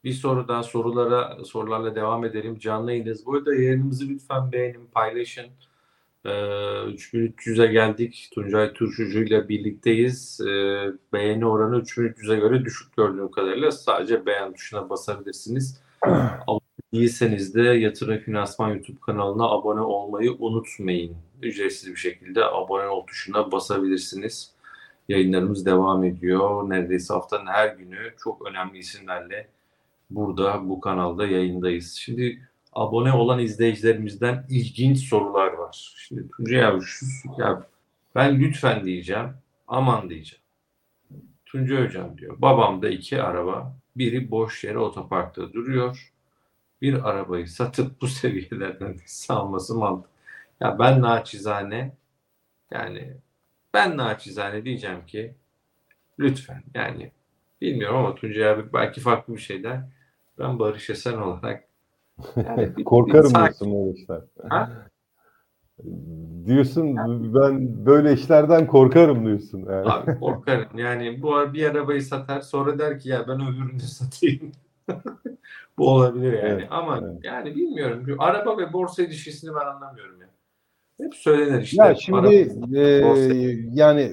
[0.07, 2.59] Bir soru daha sorulara sorularla devam edelim.
[2.59, 3.27] Canlı yayındayız.
[3.27, 5.47] Bu arada yayınımızı lütfen beğenin, paylaşın.
[6.25, 8.31] Ee, 3300'e geldik.
[8.35, 10.41] Tuncay Turşucu ile birlikteyiz.
[10.41, 13.71] Ee, beğeni oranı 3300'e göre düşük gördüğüm kadarıyla.
[13.71, 15.83] Sadece beğen tuşuna basabilirsiniz.
[16.95, 21.17] Değilseniz de Yatırım Finansman YouTube kanalına abone olmayı unutmayın.
[21.43, 24.53] Ücretsiz bir şekilde abone ol tuşuna basabilirsiniz.
[25.09, 26.71] Yayınlarımız devam ediyor.
[26.71, 29.56] Neredeyse haftanın her günü çok önemli isimlerle
[30.11, 31.93] burada bu kanalda yayındayız.
[31.93, 35.95] Şimdi abone olan izleyicilerimizden ilginç sorular var.
[35.97, 37.07] Şimdi Tuncay abi şu,
[37.39, 37.67] ya
[38.15, 39.31] ben lütfen diyeceğim,
[39.69, 40.43] aman diyeceğim.
[41.47, 46.13] Tuncay hocam diyor, babamda iki araba, biri boş yere otoparkta duruyor.
[46.83, 48.97] Bir arabayı satıp bu seviyelerden
[49.29, 50.17] alması mantıklı.
[50.61, 51.93] Ya ben naçizane
[52.71, 53.13] yani
[53.75, 55.35] ben naçizane diyeceğim ki
[56.19, 57.11] lütfen yani
[57.61, 59.81] bilmiyorum ama Tuncay abi belki farklı bir şeyler.
[60.39, 61.65] Ben Barış Esen olarak
[62.37, 64.21] yani Korkarım sakin- diyorsun böyle işler.
[64.49, 64.71] Ha?
[66.47, 66.97] Diyorsun
[67.35, 69.59] ben böyle işlerden korkarım diyorsun.
[69.71, 69.91] Yani.
[69.93, 70.79] Abi korkarım.
[70.79, 74.53] Yani bu bir arabayı satar sonra der ki ya ben öbürünü satayım.
[75.79, 76.49] bu olabilir yani.
[76.49, 77.19] Evet, Ama evet.
[77.25, 78.17] yani bilmiyorum.
[78.19, 80.27] Araba ve borsa ilişkisini ben anlamıyorum ya.
[81.01, 81.83] Hep söylenir işte.
[81.85, 82.33] Ya şimdi Araba-
[82.79, 84.13] e, borsa- yani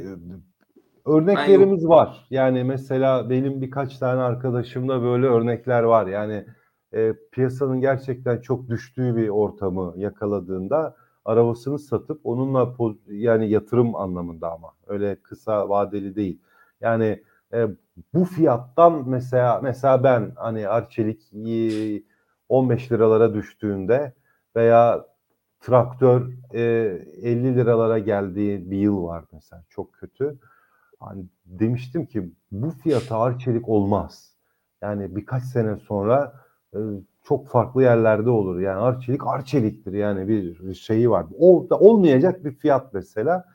[1.06, 2.28] örneklerimiz var.
[2.30, 6.08] Yani mesela benim birkaç tane arkadaşımda böyle örnekler var.
[6.08, 6.46] Yani
[6.94, 10.96] e, piyasanın gerçekten çok düştüğü bir ortamı yakaladığında
[11.26, 12.76] arabasını satıp onunla
[13.08, 16.40] yani yatırım anlamında ama öyle kısa vadeli değil.
[16.82, 17.24] Yani
[17.54, 17.68] e,
[18.14, 22.04] bu fiyattan mesela mesela ben hani Arçelik e,
[22.50, 24.14] 15 liralara düştüğünde
[24.56, 25.06] veya
[25.60, 26.62] traktör e,
[27.22, 30.40] 50 liralara geldiği bir yıl var mesela çok kötü.
[31.06, 34.34] Hani demiştim ki bu fiyata Arçelik olmaz.
[34.82, 36.34] Yani birkaç sene sonra
[36.74, 36.80] e,
[37.24, 38.60] çok farklı yerlerde olur.
[38.60, 41.26] Yani Arçelik Arçelik'tir yani bir şeyi var.
[41.40, 43.46] O da olmayacak bir fiyat mesela.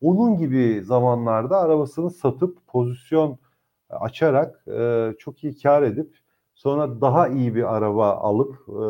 [0.00, 3.38] Onun gibi zamanlarda arabasını satıp pozisyon
[3.90, 6.16] açarak e, çok iyi kar edip
[6.54, 8.82] sonra daha iyi bir araba alıp e,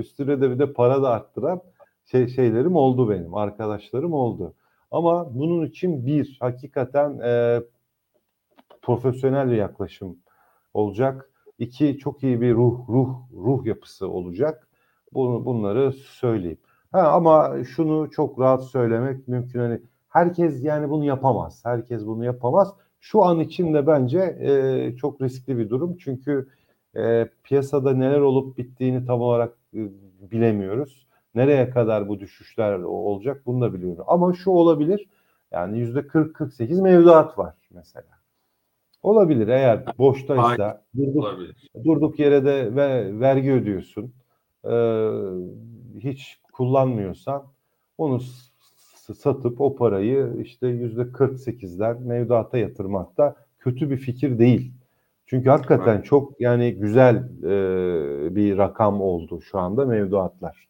[0.00, 1.60] üstüne de bir de para da arttıran
[2.04, 4.54] şey, şeylerim oldu benim, arkadaşlarım oldu.
[4.94, 7.60] Ama bunun için bir, hakikaten e,
[8.82, 10.18] profesyonel bir yaklaşım
[10.74, 11.30] olacak.
[11.58, 14.68] İki, çok iyi bir ruh, ruh, ruh yapısı olacak.
[15.12, 16.58] Bunu, bunları söyleyeyim.
[16.92, 19.60] Ha, ama şunu çok rahat söylemek mümkün.
[19.60, 21.60] Hani herkes yani bunu yapamaz.
[21.64, 22.74] Herkes bunu yapamaz.
[23.00, 25.96] Şu an için de bence e, çok riskli bir durum.
[25.96, 26.48] Çünkü
[26.96, 29.80] e, piyasada neler olup bittiğini tam olarak e,
[30.30, 31.03] bilemiyoruz.
[31.34, 34.04] Nereye kadar bu düşüşler olacak bunu da biliyorum.
[34.06, 35.08] Ama şu olabilir.
[35.52, 38.06] Yani yüzde 40-48 mevduat var mesela.
[39.02, 41.70] Olabilir eğer boştaysa durduk, olabilir.
[41.84, 44.12] durduk yere de ve vergi ödüyorsun.
[44.64, 45.10] Ee,
[45.98, 47.42] hiç kullanmıyorsan
[47.98, 48.20] onu
[49.14, 54.72] satıp o parayı işte yüzde 48'den mevduata yatırmak da kötü bir fikir değil.
[55.26, 56.04] Çünkü hakikaten Evet.
[56.04, 60.68] çok yani güzel e, bir rakam oldu şu anda mevduatlar.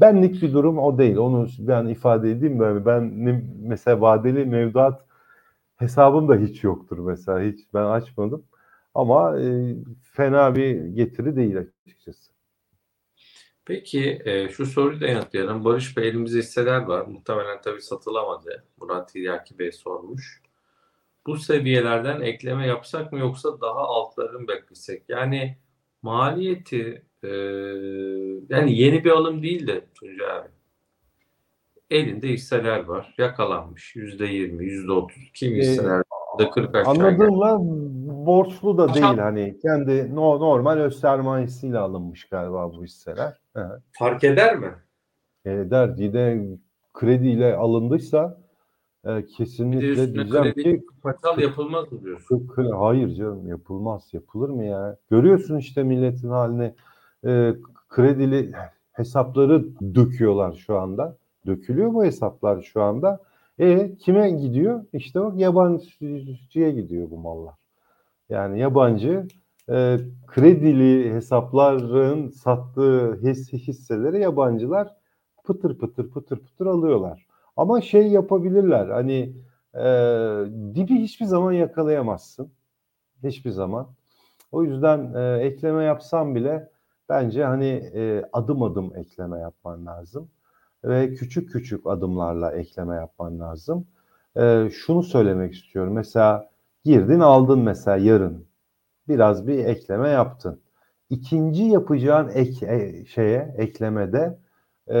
[0.00, 1.16] Benlik bir durum o değil.
[1.16, 2.86] Onu ben ifade edeyim böyle.
[2.86, 3.02] Ben
[3.60, 5.04] mesela vadeli mevduat
[5.76, 7.40] hesabım da hiç yoktur mesela.
[7.40, 8.46] Hiç ben açmadım.
[8.94, 12.32] Ama e, fena bir getiri değil açıkçası.
[13.64, 15.64] Peki e, şu soruyu da yanıtlayalım.
[15.64, 17.06] Barış Bey elimizde hisseler var.
[17.06, 18.64] Muhtemelen tabii satılamadı.
[18.80, 20.42] Murat Tiryaki Bey sormuş.
[21.26, 25.04] Bu seviyelerden ekleme yapsak mı yoksa daha altları mı beklesek?
[25.08, 25.58] Yani
[26.02, 27.28] maliyeti e,
[28.48, 30.48] yani yeni bir alım değil de Tuncay abi.
[31.90, 33.14] Elinde hisseler var.
[33.18, 33.96] Yakalanmış.
[33.96, 35.30] Yüzde yirmi, yüzde otuz.
[35.34, 36.02] Kim Ee, hisseler
[36.38, 37.04] de 40 aşağı geldi.
[37.04, 37.58] Anladığımla
[38.26, 43.34] borçlu da Aşağı- değil hani kendi no, normal öz sermayesiyle alınmış galiba bu hisseler.
[43.56, 43.80] Evet.
[43.92, 44.74] Fark eder mi?
[45.44, 46.46] E, dergide
[46.94, 48.38] krediyle alındıysa
[49.04, 52.48] e, kesinlikle diyeceğim ki kapital yapılmaz mı diyorsun?
[52.78, 54.08] Hayır canım yapılmaz.
[54.12, 54.96] Yapılır mı ya?
[55.10, 56.74] Görüyorsun işte milletin halini.
[57.26, 57.54] Ee,
[57.88, 58.52] kredili
[58.92, 59.64] hesapları
[59.94, 61.16] döküyorlar şu anda.
[61.46, 63.20] Dökülüyor bu hesaplar şu anda.
[63.58, 64.84] E kime gidiyor?
[64.92, 67.54] İşte o yabancıya gidiyor bu mallar.
[68.28, 69.26] Yani yabancı
[69.70, 74.96] e, kredili hesapların sattığı his, hisseleri yabancılar
[75.44, 77.26] pıtır pıtır pıtır pıtır alıyorlar.
[77.56, 78.88] Ama şey yapabilirler.
[78.88, 79.32] Hani
[79.74, 79.84] e,
[80.74, 82.50] dibi hiçbir zaman yakalayamazsın.
[83.24, 83.88] Hiçbir zaman.
[84.52, 86.68] O yüzden e, ekleme yapsam bile
[87.08, 90.28] bence hani e, adım adım ekleme yapman lazım.
[90.84, 93.86] Ve küçük küçük adımlarla ekleme yapman lazım.
[94.36, 95.92] E, şunu söylemek istiyorum.
[95.92, 96.50] Mesela
[96.84, 98.46] girdin aldın mesela yarın.
[99.08, 100.60] Biraz bir ekleme yaptın.
[101.10, 104.38] İkinci yapacağın ek, e, şeye eklemede
[104.86, 104.98] e,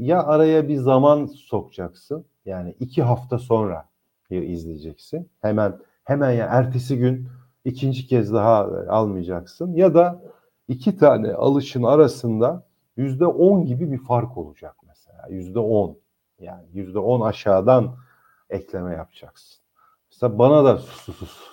[0.00, 2.24] ya araya bir zaman sokacaksın.
[2.46, 3.88] Yani iki hafta sonra
[4.30, 5.28] izleyeceksin.
[5.42, 7.28] Hemen hemen ya ertesi gün
[7.64, 9.74] ikinci kez daha almayacaksın.
[9.74, 10.22] Ya da
[10.68, 15.28] iki tane alışın arasında yüzde on gibi bir fark olacak mesela.
[15.30, 15.98] Yüzde on.
[16.40, 17.96] Yani yüzde on aşağıdan
[18.50, 19.64] ekleme yapacaksın.
[20.10, 20.80] Mesela bana da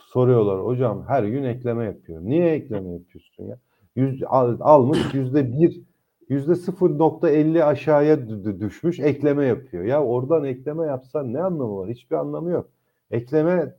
[0.07, 2.29] soruyorlar hocam her gün ekleme yapıyorum.
[2.29, 3.59] Niye ekleme yapıyorsun ya?
[3.95, 5.81] Yüz, al, almış yüzde bir
[6.29, 9.83] yüzde 0.50 aşağıya düşmüş ekleme yapıyor.
[9.83, 11.89] Ya oradan ekleme yapsan ne anlamı var?
[11.89, 12.69] Hiçbir anlamı yok.
[13.11, 13.75] Ekleme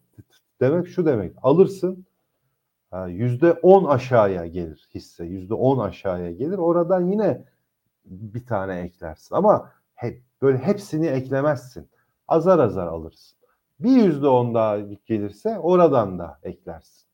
[0.60, 1.32] demek şu demek.
[1.42, 2.06] Alırsın
[3.08, 5.24] yüzde 10 aşağıya gelir hisse.
[5.24, 6.58] Yüzde 10 aşağıya gelir.
[6.58, 7.44] Oradan yine
[8.04, 9.34] bir tane eklersin.
[9.34, 11.88] Ama hep, böyle hepsini eklemezsin.
[12.28, 13.38] Azar azar alırsın.
[13.80, 17.08] Bir yüzde on daha gelirse oradan da eklersin.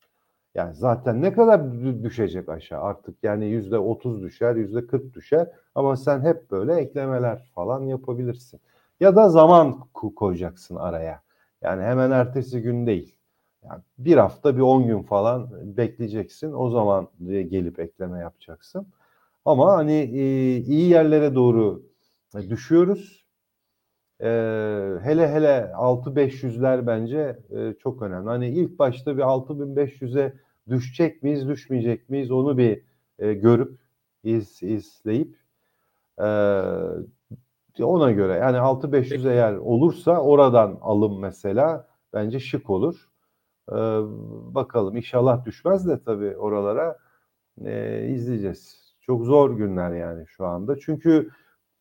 [0.55, 5.95] Yani zaten ne kadar düşecek aşağı artık yani yüzde otuz düşer, yüzde kırk düşer ama
[5.95, 8.59] sen hep böyle eklemeler falan yapabilirsin.
[8.99, 9.79] Ya da zaman
[10.15, 11.21] koyacaksın araya.
[11.61, 13.15] Yani hemen ertesi gün değil.
[13.63, 16.53] Yani bir hafta bir on gün falan bekleyeceksin.
[16.53, 18.87] O zaman gelip ekleme yapacaksın.
[19.45, 21.83] Ama hani e, iyi yerlere doğru
[22.49, 23.25] düşüyoruz.
[24.21, 24.27] E,
[25.03, 28.29] hele hele 6500'ler bence e, çok önemli.
[28.29, 30.33] Hani ilk başta bir 6500'e
[30.69, 32.83] düşecek miyiz, düşmeyecek miyiz onu bir
[33.17, 33.79] görüp
[34.23, 35.35] iz, izleyip
[37.79, 43.09] ona göre yani 6500 eğer olursa oradan alım mesela bence şık olur.
[43.71, 43.77] E,
[44.55, 46.97] bakalım inşallah düşmez de tabii oralara
[47.65, 48.93] e, izleyeceğiz.
[49.01, 50.79] Çok zor günler yani şu anda.
[50.79, 51.29] Çünkü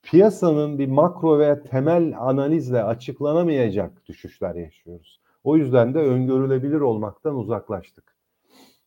[0.02, 5.20] piyasanın bir makro veya temel analizle açıklanamayacak düşüşler yaşıyoruz.
[5.44, 8.04] O yüzden de öngörülebilir olmaktan uzaklaştık.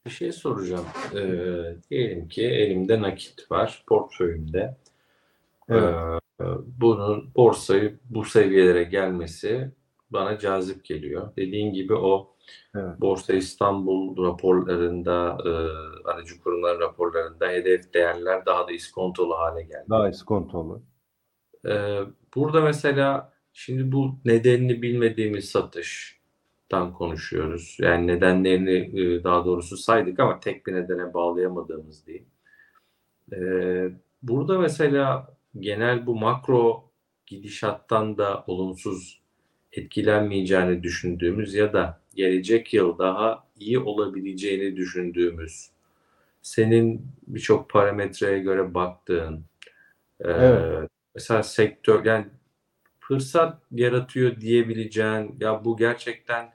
[0.06, 0.86] Bir şey soracağım.
[1.16, 4.78] Ee, diyelim ki elimde nakit var, portföyümde.
[5.70, 5.96] Evet.
[6.42, 6.44] Ee,
[6.82, 9.72] bunun borsayı bu seviyelere gelmesi
[10.10, 11.36] bana cazip geliyor.
[11.36, 12.31] Dediğin gibi o
[12.76, 13.02] evet.
[13.02, 15.52] Borsa İstanbul raporlarında, e,
[16.08, 19.86] aracı kurumlar raporlarında hedef değerler daha da iskontolu hale geldi.
[19.90, 20.82] Daha iskontolu.
[21.66, 22.00] Ee,
[22.36, 27.78] burada mesela şimdi bu nedenini bilmediğimiz satıştan konuşuyoruz.
[27.80, 32.26] Yani nedenlerini e, daha doğrusu saydık ama tek bir nedene bağlayamadığımız değil.
[33.34, 33.90] Ee,
[34.24, 36.92] burada mesela genel bu makro
[37.26, 39.22] gidişattan da olumsuz
[39.72, 45.70] etkilenmeyeceğini düşündüğümüz ya da gelecek yıl daha iyi olabileceğini düşündüğümüz
[46.42, 49.46] senin birçok parametreye göre baktığın
[50.20, 50.90] e, evet.
[51.16, 52.26] mesela sektör yani
[53.00, 56.54] fırsat yaratıyor diyebileceğin ya bu gerçekten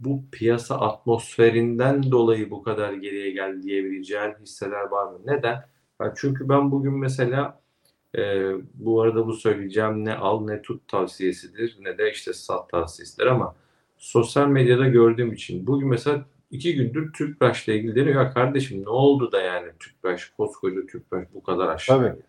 [0.00, 5.18] bu piyasa atmosferinden dolayı bu kadar geriye geldi diyebileceğin hisseler var mı?
[5.26, 5.64] Neden?
[6.00, 7.62] Yani çünkü ben bugün mesela
[8.18, 13.26] e, bu arada bu söyleyeceğim ne al ne tut tavsiyesidir ne de işte sat tavsiyesidir
[13.26, 13.54] ama
[14.02, 18.24] sosyal medyada gördüğüm için bugün mesela iki gündür Tüpraş ile ilgili deniyor.
[18.24, 22.22] Ya kardeşim ne oldu da yani Tüpraş, koskoca Tüpraş bu kadar aşağı Tabii.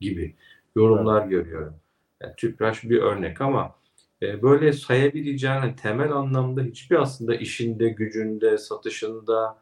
[0.00, 0.34] gibi
[0.76, 1.30] yorumlar evet.
[1.30, 1.74] görüyorum.
[2.22, 3.74] Yani Tüpraş bir örnek ama
[4.22, 9.58] e, böyle sayabileceğin temel anlamda hiçbir aslında işinde, gücünde, satışında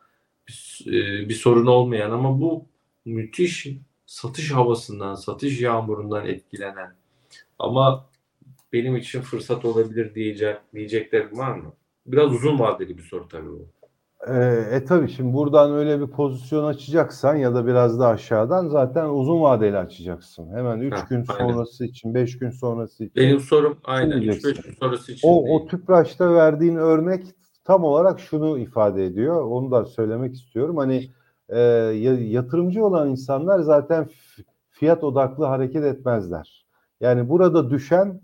[0.49, 2.67] bir, e, bir sorun olmayan ama bu
[3.05, 3.69] müthiş
[4.07, 6.95] satış havasından, satış yağmurundan etkilenen
[7.59, 8.12] ama
[8.73, 11.73] benim için fırsat olabilir diyecek, diyeceklerim var mı?
[12.07, 13.69] Biraz uzun vadeli bir soru tabii bu.
[14.27, 19.09] E, e tabii şimdi buradan öyle bir pozisyon açacaksan ya da biraz da aşağıdan zaten
[19.09, 20.51] uzun vadeli açacaksın.
[20.55, 21.53] Hemen 3 gün aynen.
[21.53, 23.17] sonrası için, 5 gün sonrası için.
[23.17, 25.29] Benim sorum aynen 3-5 gün sonrası için.
[25.29, 25.55] O, değil.
[25.55, 27.27] o Tüpraş'ta verdiğin örnek
[27.65, 29.43] tam olarak şunu ifade ediyor.
[29.43, 30.77] Onu da söylemek istiyorum.
[30.77, 31.11] Hani
[31.49, 31.61] e,
[32.21, 34.09] yatırımcı olan insanlar zaten
[34.71, 36.67] fiyat odaklı hareket etmezler.
[37.01, 38.21] Yani burada düşen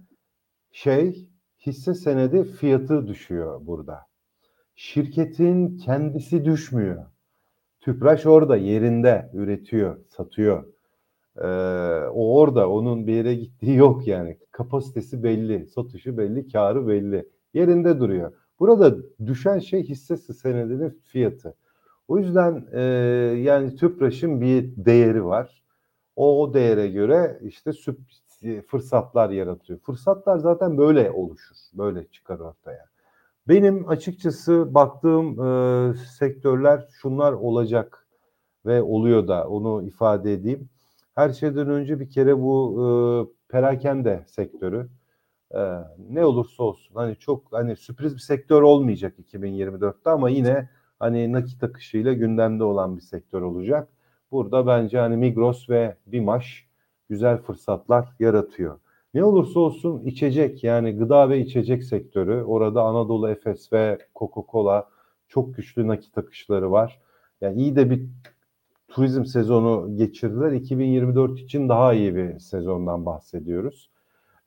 [0.72, 1.28] şey
[1.66, 4.00] hisse senedi fiyatı düşüyor burada.
[4.76, 7.04] Şirketin kendisi düşmüyor.
[7.80, 10.64] Tüpraş orada yerinde üretiyor, satıyor.
[11.36, 11.46] Ee,
[12.08, 14.38] o orada onun bir yere gittiği yok yani.
[14.50, 17.28] Kapasitesi belli, satışı belli, karı belli.
[17.54, 18.32] Yerinde duruyor.
[18.60, 18.96] Burada
[19.26, 21.54] düşen şey hisse senedinin fiyatı.
[22.08, 22.80] O yüzden e,
[23.42, 25.62] yani Tüpraş'ın bir değeri var.
[26.16, 27.72] O, o değere göre işte
[28.66, 29.78] fırsatlar yaratıyor.
[29.78, 32.84] Fırsatlar zaten böyle oluşur, böyle çıkar ortaya.
[33.48, 38.06] Benim açıkçası baktığım e, sektörler şunlar olacak
[38.66, 40.68] ve oluyor da onu ifade edeyim.
[41.14, 42.88] Her şeyden önce bir kere bu e,
[43.52, 44.88] perakende sektörü
[45.54, 45.60] e,
[46.10, 50.68] ne olursa olsun hani çok hani sürpriz bir sektör olmayacak 2024'te ama yine
[50.98, 53.88] hani nakit akışıyla gündemde olan bir sektör olacak.
[54.30, 56.67] Burada bence hani Migros ve Bimaş
[57.08, 58.78] güzel fırsatlar yaratıyor.
[59.14, 64.84] Ne olursa olsun içecek yani gıda ve içecek sektörü orada Anadolu Efes ve Coca-Cola
[65.28, 67.00] çok güçlü nakit akışları var.
[67.40, 68.06] Yani iyi de bir
[68.88, 70.52] turizm sezonu geçirdiler.
[70.52, 73.90] 2024 için daha iyi bir sezondan bahsediyoruz.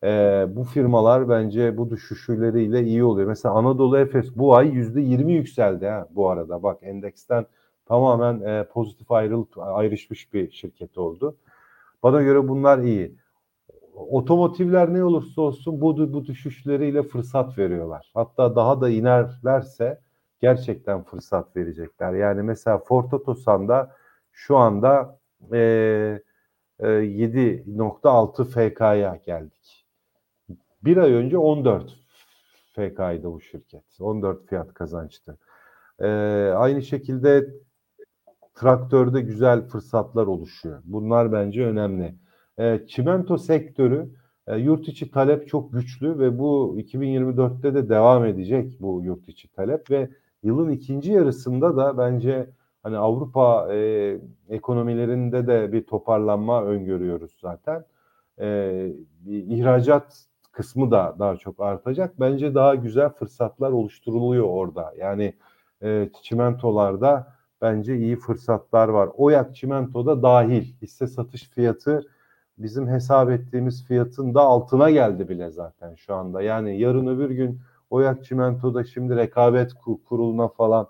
[0.04, 3.28] Ee, bu firmalar bence bu düşüşleriyle iyi oluyor.
[3.28, 6.64] Mesela Anadolu Efes bu ay %20 yükseldi ha, bu arada.
[6.64, 7.46] Bak endeksten
[7.86, 11.36] tamamen e, pozitif ayrılıp ayrışmış bir şirket oldu.
[12.04, 13.16] Bana göre bunlar iyi.
[13.94, 18.12] Otomotivler ne olursa olsun bu, bu düşüşleriyle fırsat veriyorlar.
[18.14, 20.02] Hatta daha da inerlerse
[20.40, 22.14] gerçekten fırsat verecekler.
[22.14, 23.96] Yani mesela Ford Otosan'da
[24.32, 25.20] şu anda
[25.54, 25.60] e,
[26.80, 29.88] e, 7.6 FK'ya geldik.
[30.84, 32.00] Bir ay önce 14
[32.74, 33.84] FK'ydı bu şirket.
[34.00, 35.38] 14 fiyat kazançtı.
[36.00, 36.08] E,
[36.56, 37.48] aynı şekilde
[38.62, 40.82] traktörde güzel fırsatlar oluşuyor.
[40.86, 42.16] Bunlar bence önemli.
[42.60, 44.10] E, çimento sektörü
[44.48, 49.48] e, yurt içi talep çok güçlü ve bu 2024'te de devam edecek bu yurt içi
[49.52, 50.10] talep ve
[50.44, 52.50] yılın ikinci yarısında da bence
[52.84, 54.18] hani Avrupa e,
[54.50, 57.86] ekonomilerinde de bir toparlanma öngörüyoruz zaten.
[58.40, 58.88] E,
[59.28, 62.20] ihracat kısmı da daha çok artacak.
[62.20, 64.94] Bence daha güzel fırsatlar oluşturuluyor orada.
[64.98, 65.34] Yani
[65.84, 69.10] e, çimentolarda bence iyi fırsatlar var.
[69.18, 70.74] Oyak çimento da dahil.
[70.82, 72.08] Hisse satış fiyatı
[72.58, 76.42] bizim hesap ettiğimiz fiyatın da altına geldi bile zaten şu anda.
[76.42, 77.60] Yani yarın öbür gün
[77.90, 79.74] Oyak Çimento'da şimdi rekabet
[80.06, 80.88] kuruluna falan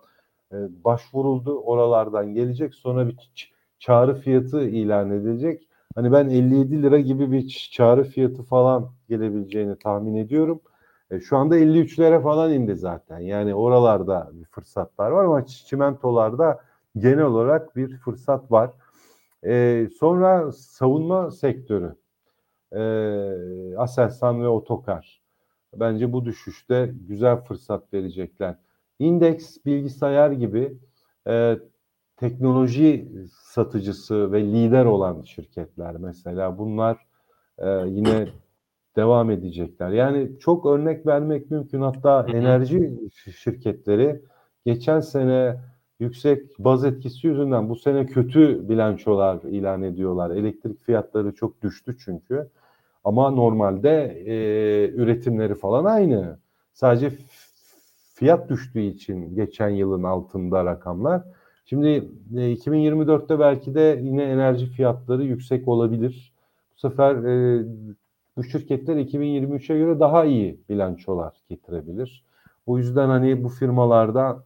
[0.52, 1.60] e, başvuruldu.
[1.60, 2.76] Oralardan gelecek.
[2.76, 5.68] Sonra bir çağrı fiyatı ilan edilecek.
[5.96, 10.62] Hani ben 57 lira gibi bir çağrı fiyatı falan gelebileceğini tahmin ediyorum.
[11.12, 13.20] E, şu anda 53'lere falan indi zaten.
[13.20, 16.60] Yani oralarda bir fırsatlar var ama çimentolarda
[16.98, 18.72] genel olarak bir fırsat var.
[19.46, 21.96] E, sonra savunma sektörü.
[22.72, 22.82] E,
[23.78, 25.22] Aselsan ve Otokar.
[25.76, 28.56] Bence bu düşüşte güzel fırsat verecekler.
[29.00, 30.78] İndeks bilgisayar gibi
[31.28, 31.60] e,
[32.18, 36.98] teknoloji satıcısı ve lider olan şirketler mesela bunlar
[37.58, 38.28] e, yine
[38.96, 39.90] devam edecekler.
[39.90, 41.82] Yani çok örnek vermek mümkün.
[41.82, 43.00] Hatta enerji
[43.38, 44.22] şirketleri
[44.66, 45.58] geçen sene
[46.00, 50.32] yüksek baz etkisi yüzünden bu sene kötü bilançolar ilan ediyorlar.
[50.32, 52.50] Elektrik fiyatları çok düştü çünkü.
[53.04, 54.34] Ama normalde e,
[54.90, 56.38] üretimleri falan aynı.
[56.74, 57.12] Sadece
[58.14, 61.22] fiyat düştüğü için geçen yılın altında rakamlar.
[61.66, 61.88] Şimdi
[62.36, 66.34] e, 2024'te belki de yine enerji fiyatları yüksek olabilir.
[66.76, 67.66] Bu sefer e,
[68.38, 72.26] bu şirketler 2023'e göre daha iyi bilançolar getirebilir.
[72.66, 74.44] O yüzden hani bu firmalarda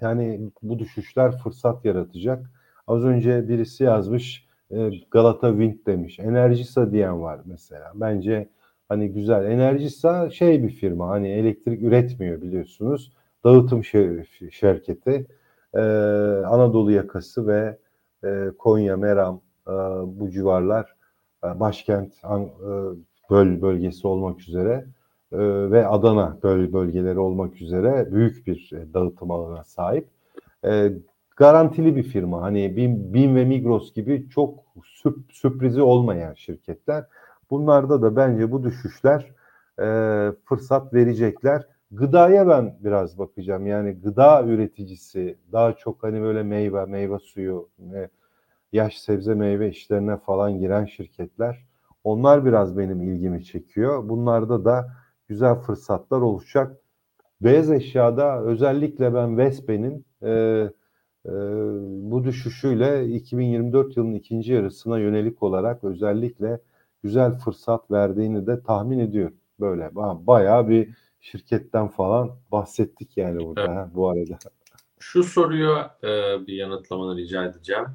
[0.00, 2.50] yani bu düşüşler fırsat yaratacak.
[2.86, 6.18] Az önce birisi yazmış e, Galata Wind demiş.
[6.18, 7.92] Enerjisa diyen var mesela.
[7.94, 8.48] Bence
[8.88, 9.44] hani güzel.
[9.44, 13.12] Enerjisa şey bir firma hani elektrik üretmiyor biliyorsunuz.
[13.44, 13.84] Dağıtım
[14.50, 15.26] şirketi.
[15.74, 15.80] Ee,
[16.46, 17.78] Anadolu yakası ve
[18.24, 19.72] e, Konya, Meram e,
[20.06, 20.93] bu civarlar e,
[21.60, 22.48] başkent an, e,
[23.30, 24.86] böl bölgesi olmak üzere
[25.32, 25.38] e,
[25.70, 30.08] ve Adana böl bölgeleri olmak üzere büyük bir e, dağıtım alanına sahip.
[30.64, 30.92] E,
[31.36, 32.42] garantili bir firma.
[32.42, 37.04] Hani BİM, BİM ve Migros gibi çok sürp, sürprizi olmayan şirketler.
[37.50, 39.32] Bunlarda da bence bu düşüşler
[39.80, 39.86] e,
[40.44, 41.66] fırsat verecekler.
[41.90, 43.66] Gıdaya ben biraz bakacağım.
[43.66, 48.08] Yani gıda üreticisi daha çok hani böyle meyve, meyve suyu, e,
[48.74, 51.66] yaş sebze meyve işlerine falan giren şirketler.
[52.04, 54.08] Onlar biraz benim ilgimi çekiyor.
[54.08, 54.92] Bunlarda da
[55.28, 56.76] güzel fırsatlar oluşacak.
[57.40, 61.32] Beyaz eşyada özellikle ben Vespe'nin e, e,
[62.10, 66.60] bu düşüşüyle 2024 yılının ikinci yarısına yönelik olarak özellikle
[67.02, 69.36] güzel fırsat verdiğini de tahmin ediyorum.
[69.60, 69.90] Böyle
[70.26, 73.76] bayağı bir şirketten falan bahsettik yani burada evet.
[73.76, 74.38] ha, bu arada.
[74.98, 76.08] Şu soruyu e,
[76.46, 77.86] bir yanıtlamanı rica edeceğim.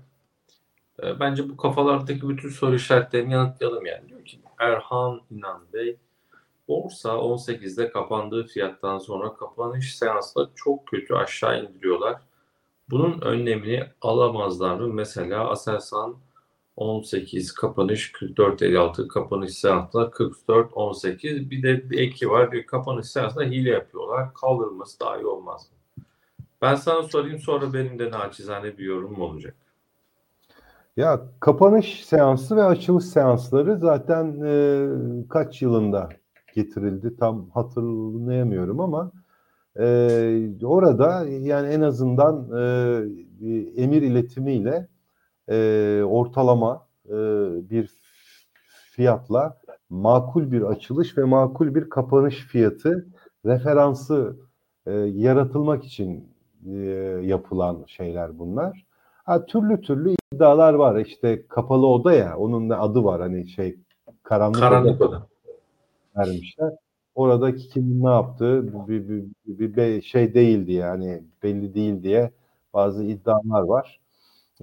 [1.04, 4.10] E, bence bu kafalardaki bütün soru işaretlerini yanıtlayalım yani.
[4.10, 5.97] Diyor ki Erhan İnan Bey
[6.68, 12.22] borsa 18'de kapandığı fiyattan sonra kapanış seansında çok kötü aşağı indiriyorlar.
[12.89, 14.88] Bunun önlemini alamazlar mı?
[14.88, 16.18] Mesela Aselsan
[16.76, 23.70] 18 kapanış 44.56 kapanış seansında 44.18 bir de bir eki var bir kapanış seansında hile
[23.70, 24.34] yapıyorlar.
[24.34, 26.04] Kaldırılması daha iyi olmaz mı?
[26.62, 29.56] Ben sana sorayım sonra benim de naçizane bir yorum olacak.
[31.00, 34.88] Ya kapanış seansı ve açılış seansları zaten e,
[35.30, 36.10] kaç yılında
[36.56, 39.12] getirildi tam hatırlayamıyorum ama
[39.80, 39.86] e,
[40.64, 42.64] orada yani en azından e,
[43.84, 44.88] emir iletimiyle
[45.50, 47.16] e, ortalama e,
[47.70, 47.89] bir
[48.91, 49.58] fiyatla
[49.89, 53.08] makul bir açılış ve makul bir kapanış fiyatı
[53.45, 54.38] referansı
[54.86, 56.34] e, yaratılmak için
[56.66, 56.76] e,
[57.24, 58.88] yapılan şeyler bunlar.
[59.30, 60.95] Ha, türlü türlü iddialar var.
[60.95, 63.75] İşte kapalı oda ya onun da adı var hani şey
[64.23, 65.27] karanlık, Karanlık oda
[66.17, 66.73] vermişler.
[67.15, 72.32] Oradaki kimin ne yaptığı bir, bir, bir, bir şey değildi yani belli değil diye
[72.73, 73.99] bazı iddialar var.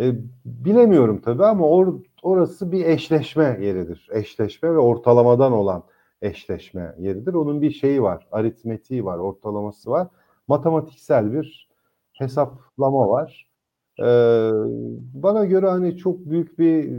[0.01, 0.15] E,
[0.45, 4.09] bilemiyorum tabii ama or, orası bir eşleşme yeridir.
[4.13, 5.83] Eşleşme ve ortalamadan olan
[6.23, 7.35] eşleşme yeridir.
[7.35, 10.09] Onun bir şeyi var, aritmetiği var, ortalaması var.
[10.49, 11.69] Matematiksel bir
[12.13, 13.46] hesaplama var.
[14.01, 14.51] Ee,
[15.15, 16.93] bana göre hani çok büyük bir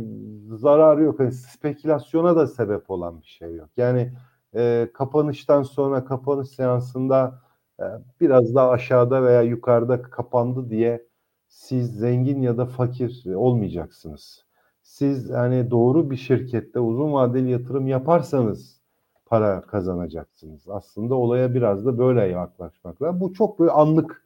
[0.56, 1.20] zararı yok.
[1.20, 3.70] Hani spekülasyona da sebep olan bir şey yok.
[3.78, 4.14] Yani
[4.56, 7.41] e, kapanıştan sonra kapanış seansında
[7.80, 7.84] e,
[8.22, 11.08] biraz daha aşağıda veya yukarıda kapandı diye
[11.48, 14.45] siz zengin ya da fakir olmayacaksınız.
[14.82, 18.82] Siz hani doğru bir şirkette uzun vadeli yatırım yaparsanız
[19.26, 20.70] para kazanacaksınız.
[20.70, 23.22] Aslında olaya biraz da böyle yaklaşmak lazım.
[23.22, 24.24] Bu çok böyle anlık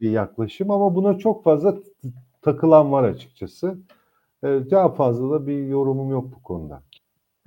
[0.00, 1.76] bir yaklaşım ama buna çok fazla
[2.42, 3.78] takılan var açıkçası.
[4.44, 6.82] Ee, daha fazla da bir yorumum yok bu konuda.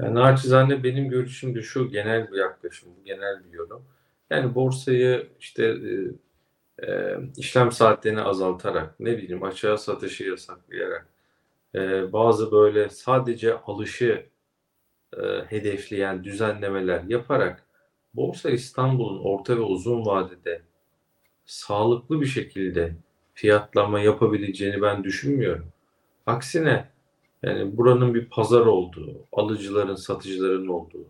[0.01, 3.85] Yani naçizane benim görüşüm de şu genel bir yaklaşım, genel bir yorum.
[4.29, 11.07] Yani borsayı işte e, e, işlem saatlerini azaltarak, ne bileyim açığa satışı yasaklayarak,
[11.75, 14.29] e, bazı böyle sadece alışı
[15.17, 17.63] e, hedefleyen düzenlemeler yaparak
[18.13, 20.61] Borsa İstanbul'un orta ve uzun vadede
[21.47, 22.95] sağlıklı bir şekilde
[23.33, 25.65] fiyatlama yapabileceğini ben düşünmüyorum.
[26.25, 26.89] Aksine
[27.43, 31.07] yani buranın bir pazar olduğu, alıcıların, satıcıların olduğu,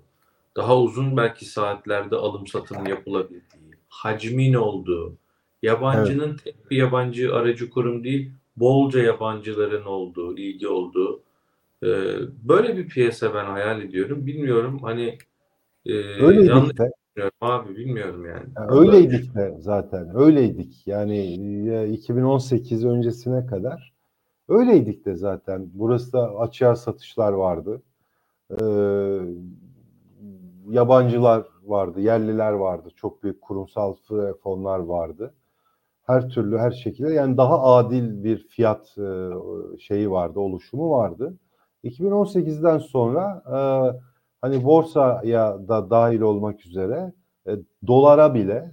[0.56, 5.18] daha uzun belki saatlerde alım satım yapılabildiği, hacmin olduğu,
[5.62, 6.44] yabancının evet.
[6.44, 11.22] tek bir yabancı aracı kurum değil, bolca yabancıların olduğu, ilgi olduğu
[12.44, 14.26] böyle bir piyasa ben hayal ediyorum.
[14.26, 15.18] Bilmiyorum hani
[15.86, 16.92] e, Öyleydik de.
[17.42, 18.46] Abi bilmiyorum yani.
[18.56, 20.18] yani öyleydik de zaten.
[20.18, 20.88] Öyleydik.
[20.88, 21.34] Yani
[21.94, 23.94] 2018 öncesine kadar
[24.50, 25.70] öyleydik de zaten.
[25.74, 27.82] Burası da açığa satışlar vardı.
[28.52, 28.66] Ee,
[30.70, 32.90] yabancılar vardı, yerliler vardı.
[32.96, 33.96] Çok büyük kurumsal
[34.44, 35.34] fonlar vardı.
[36.04, 38.96] Her türlü her şekilde yani daha adil bir fiyat
[39.80, 41.38] şeyi vardı, oluşumu vardı.
[41.84, 43.58] 2018'den sonra e,
[44.42, 47.14] hani borsaya da dahil olmak üzere
[47.48, 47.52] e,
[47.88, 48.72] dolara bile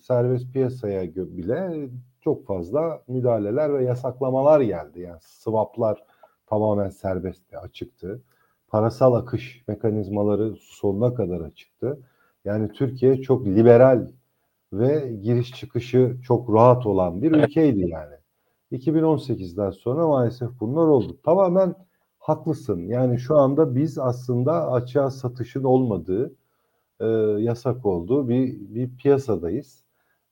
[0.00, 1.88] serbest piyasaya bile
[2.20, 5.00] çok fazla müdahaleler ve yasaklamalar geldi.
[5.00, 6.02] Yani swaplar
[6.46, 8.22] tamamen serbestti, açıktı.
[8.68, 11.98] Parasal akış mekanizmaları sonuna kadar açıktı.
[12.44, 14.08] Yani Türkiye çok liberal
[14.72, 18.14] ve giriş çıkışı çok rahat olan bir ülkeydi yani.
[18.72, 21.16] 2018'den sonra maalesef bunlar oldu.
[21.24, 21.74] Tamamen
[22.26, 22.88] haklısın.
[22.88, 26.34] Yani şu anda biz aslında açığa satışın olmadığı,
[27.00, 27.06] e,
[27.38, 29.84] yasak olduğu bir, bir piyasadayız.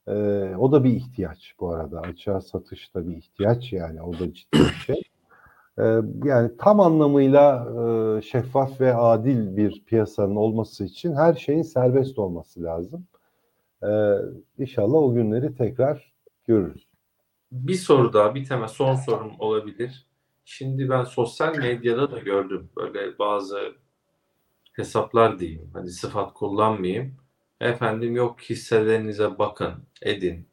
[0.09, 0.13] E,
[0.59, 2.01] o da bir ihtiyaç bu arada.
[2.01, 4.03] Açığa satış da bir ihtiyaç yani.
[4.03, 5.03] O da ciddi bir şey.
[5.79, 5.85] E,
[6.25, 7.67] yani tam anlamıyla
[8.19, 13.07] e, şeffaf ve adil bir piyasanın olması için her şeyin serbest olması lazım.
[13.83, 13.89] E,
[14.59, 16.15] inşallah o günleri tekrar
[16.45, 16.89] görürüz.
[17.53, 20.07] Bir soru daha, bir temel son sorum olabilir.
[20.45, 23.75] Şimdi ben sosyal medyada da gördüm böyle bazı
[24.73, 25.71] hesaplar diyeyim.
[25.73, 27.17] Hani sıfat kullanmayayım.
[27.61, 29.73] Efendim yok hisselerinize bakın,
[30.03, 30.49] edin.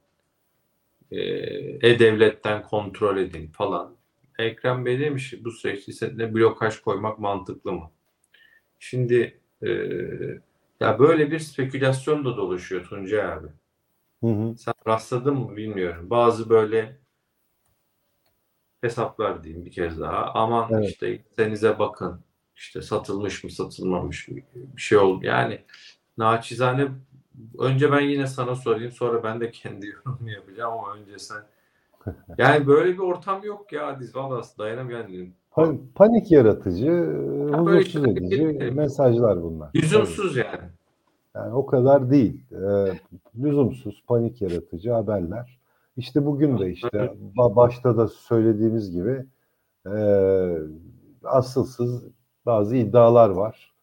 [1.11, 3.95] E-Devlet'ten kontrol edin falan.
[4.39, 7.91] Ekrem Bey demiş bu süreçte hisselerine blokaj koymak mantıklı mı?
[8.79, 9.69] Şimdi e,
[10.79, 13.47] ya böyle bir spekülasyon da dolaşıyor Tuncay abi.
[14.23, 14.57] Hı hı.
[14.57, 16.09] Sen rastladın mı bilmiyorum.
[16.09, 17.01] Bazı böyle
[18.82, 20.32] hesaplar diyeyim bir kez daha.
[20.34, 20.89] Aman Evet.
[20.89, 22.21] işte hissenize bakın.
[22.55, 25.25] İşte satılmış mı satılmamış mı bir şey oldu.
[25.25, 25.59] Yani
[26.17, 26.88] naçizane
[27.59, 31.41] önce ben yine sana sorayım sonra ben de kendi yorumumu yapacağım ama önce sen.
[32.38, 35.29] Yani böyle bir ortam yok ya Adiz valla dayanamıyorum.
[35.51, 39.69] Pa- panik yaratıcı, böyle huzursuz edici mesajlar bunlar.
[39.75, 40.69] Lüzumsuz yani.
[41.36, 42.43] Yani o kadar değil.
[42.51, 42.99] Ee,
[43.43, 45.61] lüzumsuz, panik yaratıcı haberler.
[46.02, 46.88] İşte bugün de işte
[47.36, 49.26] ba- başta da söylediğimiz gibi
[49.86, 49.97] e,
[51.24, 52.04] asılsız
[52.45, 53.74] bazı iddialar var.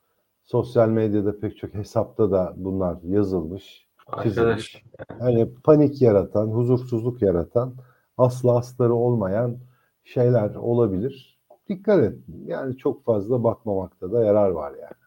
[0.44, 3.86] Sosyal medyada pek çok hesapta da bunlar yazılmış,
[4.22, 4.84] çizilmiş.
[5.20, 7.74] Yani panik yaratan, huzursuzluk yaratan,
[8.16, 9.56] aslı astarı olmayan
[10.04, 11.38] şeyler olabilir.
[11.68, 12.18] Dikkat et.
[12.46, 14.98] Yani çok fazla bakmamakta da yarar var yani.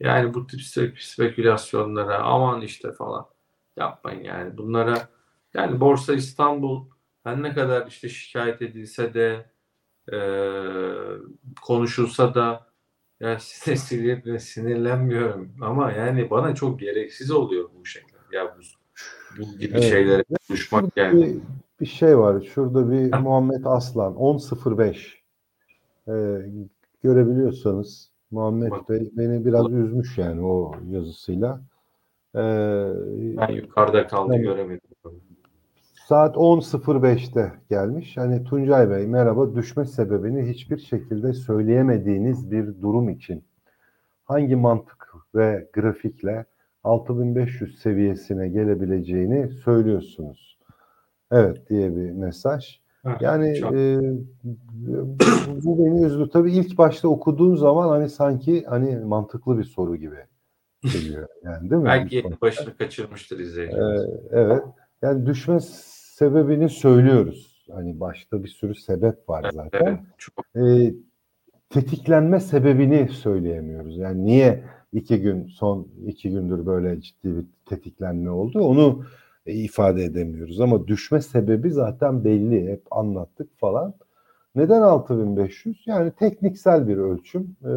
[0.00, 3.26] Yani bu tip spe- spekülasyonlara aman işte falan
[3.76, 4.58] yapmayın yani.
[4.58, 4.98] Bunlara
[5.54, 6.84] yani Borsa İstanbul
[7.24, 9.46] her ne kadar işte şikayet edilse de
[10.12, 10.18] e,
[11.62, 12.70] konuşulsa da
[13.20, 18.08] Ya size sinir, sinirlenmiyorum ama yani bana çok gereksiz oluyor bu şeyler.
[18.32, 18.60] Ya bu,
[19.38, 19.84] bu gibi Evet.
[19.84, 21.22] şeylere konuşmak Şurada yani.
[21.26, 21.36] bir,
[21.80, 22.40] bir şey var.
[22.54, 23.20] Şurada bir Ha.
[23.20, 25.14] Muhammed Aslan 10.05
[26.08, 26.12] ee,
[27.02, 28.88] görebiliyorsanız Muhammed Bak.
[28.88, 31.60] Bey beni biraz üzmüş yani o yazısıyla.
[32.34, 32.38] Ee,
[33.36, 34.89] Ben yukarıda kaldı Yani- göremedim.
[36.10, 38.16] Saat 10.05'te gelmiş.
[38.16, 43.44] Hani Tuncay Bey merhaba düşme sebebini hiçbir şekilde söyleyemediğiniz bir durum için
[44.24, 46.44] hangi mantık ve grafikle
[46.84, 50.58] 6500 seviyesine gelebileceğini söylüyorsunuz.
[51.32, 52.80] Evet diye bir mesaj.
[53.20, 54.00] Yani çok- e,
[55.64, 56.30] bu, beni üzdü.
[56.32, 60.18] Tabii ilk başta okuduğum zaman hani sanki hani mantıklı bir soru gibi
[60.82, 61.28] geliyor.
[61.44, 61.88] Yani değil mi?
[61.88, 64.02] belki başını kaçırmıştır izleyicimiz.
[64.02, 64.62] Ee, evet.
[65.02, 65.60] Yani düşme
[66.20, 67.66] sebebini söylüyoruz.
[67.72, 70.00] Hani başta bir sürü sebep var zaten.
[70.54, 70.94] evet, Ee,
[71.70, 73.98] tetiklenme sebebini söyleyemiyoruz.
[73.98, 79.04] Yani niye iki gün son iki gündür böyle ciddi bir tetiklenme oldu onu
[79.46, 80.60] e, ifade edemiyoruz.
[80.60, 82.72] Ama düşme sebebi zaten belli.
[82.72, 83.94] Hep anlattık falan.
[84.54, 85.82] Neden 6500?
[85.86, 87.56] Yani tekniksel bir ölçüm.
[87.64, 87.68] Ee,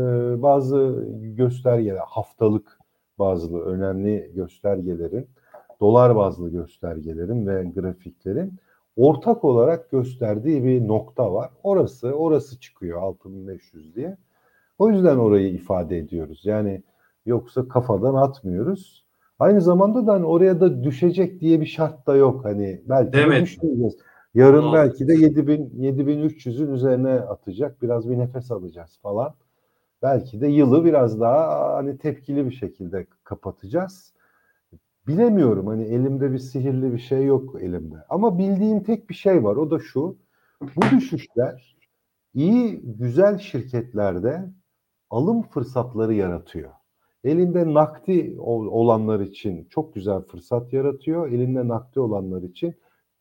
[0.42, 2.80] bazı göstergeler, haftalık
[3.20, 5.28] bazı önemli göstergelerin,
[5.84, 8.54] dolar bazlı göstergelerin ve grafiklerin
[8.98, 11.50] ortak olarak gösterdiği bir nokta var.
[11.64, 14.18] Orası, orası çıkıyor 6500 diye.
[14.80, 16.42] O yüzden orayı ifade ediyoruz.
[16.44, 16.84] Yani
[17.26, 19.06] yoksa kafadan atmıyoruz.
[19.40, 22.46] Aynı zamanda da hani oraya da düşecek diye bir şart da yok.
[22.46, 23.44] Hani belki Demedim.
[23.44, 23.98] düşmeyeceğiz.
[24.36, 27.82] Yarın Bunu belki de 7000 7300'ün üzerine atacak.
[27.82, 29.34] Biraz bir nefes alacağız falan.
[30.02, 34.13] Belki de yılı biraz daha hani tepkili bir şekilde kapatacağız.
[35.08, 37.96] Bilemiyorum hani elimde bir sihirli bir şey yok elimde.
[38.10, 40.18] Ama bildiğim tek bir şey var o da şu.
[40.62, 41.76] Bu düşüşler
[42.34, 44.50] iyi güzel şirketlerde
[45.10, 46.70] alım fırsatları yaratıyor.
[47.24, 51.28] Elinde nakdi ol- olanlar için çok güzel fırsat yaratıyor.
[51.32, 52.76] Elinde nakdi olanlar için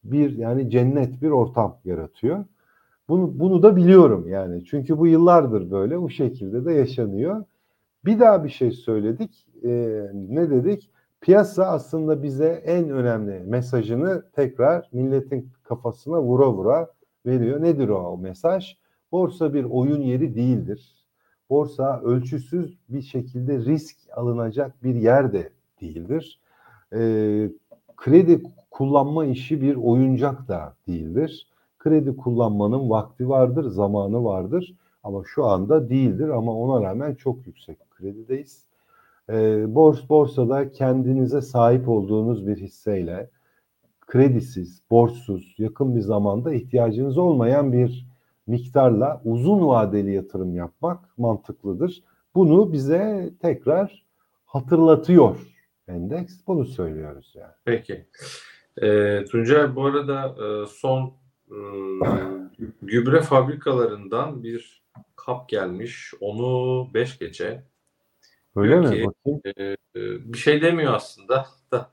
[0.04, 2.44] bir yani cennet bir ortam yaratıyor.
[3.08, 4.64] Bunu, bunu da biliyorum yani.
[4.64, 7.44] Çünkü bu yıllardır böyle bu şekilde de yaşanıyor.
[8.04, 9.46] Bir daha bir şey söyledik.
[9.64, 10.90] Ee, ne dedik?
[11.22, 16.90] Piyasa aslında bize en önemli mesajını tekrar milletin kafasına vura vura
[17.26, 17.62] veriyor.
[17.62, 18.76] Nedir o mesaj?
[19.12, 21.06] Borsa bir oyun yeri değildir.
[21.50, 26.40] Borsa ölçüsüz bir şekilde risk alınacak bir yer de değildir.
[26.92, 27.50] Ee,
[27.96, 31.46] kredi kullanma işi bir oyuncak da değildir.
[31.78, 37.90] Kredi kullanmanın vakti vardır, zamanı vardır ama şu anda değildir ama ona rağmen çok yüksek
[37.90, 38.71] kredideyiz.
[39.30, 43.30] Ee, bors borsada kendinize sahip olduğunuz bir hisseyle
[44.06, 48.06] kredisiz, borçsuz, yakın bir zamanda ihtiyacınız olmayan bir
[48.46, 52.02] miktarla uzun vadeli yatırım yapmak mantıklıdır.
[52.34, 54.06] Bunu bize tekrar
[54.46, 55.36] hatırlatıyor
[55.88, 56.34] endeks.
[56.46, 57.52] Bunu söylüyoruz yani.
[57.64, 58.06] Peki.
[58.82, 61.14] Ee, Tuncay bu arada e, son
[61.50, 61.58] e,
[62.82, 64.82] gübre fabrikalarından bir
[65.16, 66.14] kap gelmiş.
[66.20, 67.64] Onu 5 gece.
[68.56, 68.96] Öyle Diyor mi?
[68.96, 69.40] ki- Bakayım.
[69.56, 69.62] Ee,
[70.00, 71.90] e, bir şey demiyor aslında da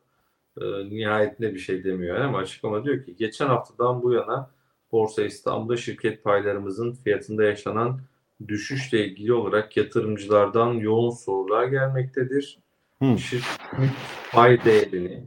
[0.61, 4.51] e, nihayetinde bir şey demiyor ama açıklama diyor ki geçen haftadan bu yana
[4.91, 8.01] Borsa İstanbul'da şirket paylarımızın fiyatında yaşanan
[8.47, 12.59] düşüşle ilgili olarak yatırımcılardan yoğun sorular gelmektedir.
[13.01, 13.17] Hı.
[13.17, 13.89] Şirketin
[14.31, 15.23] pay değerini,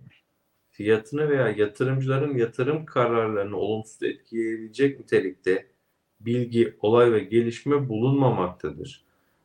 [0.71, 5.67] fiyatını veya yatırımcıların yatırım kararlarını olumsuz etkileyebilecek nitelikte
[6.21, 9.05] bilgi, olay ve gelişme bulunmamaktadır.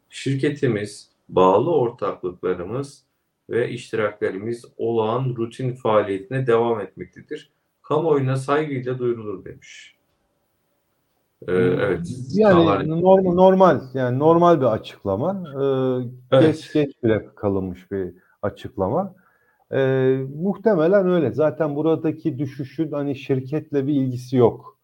[0.10, 3.04] Şirketimiz, bağlı ortaklıklarımız
[3.50, 7.52] ve iştiraklerimiz olağan rutin faaliyetine devam etmektedir.
[7.82, 9.96] Kamuoyuna saygıyla duyurulur demiş.
[11.48, 12.08] Ee, evet.
[12.08, 15.44] sağlar- Yani normal, normal yani normal bir açıklama.
[15.54, 16.56] Ee, Evet.
[16.56, 19.16] Geç geç bile kalınmış bir açıklama.
[19.72, 21.32] Ee, muhtemelen öyle.
[21.32, 24.77] Zaten buradaki düşüşün hani şirketle bir ilgisi yok.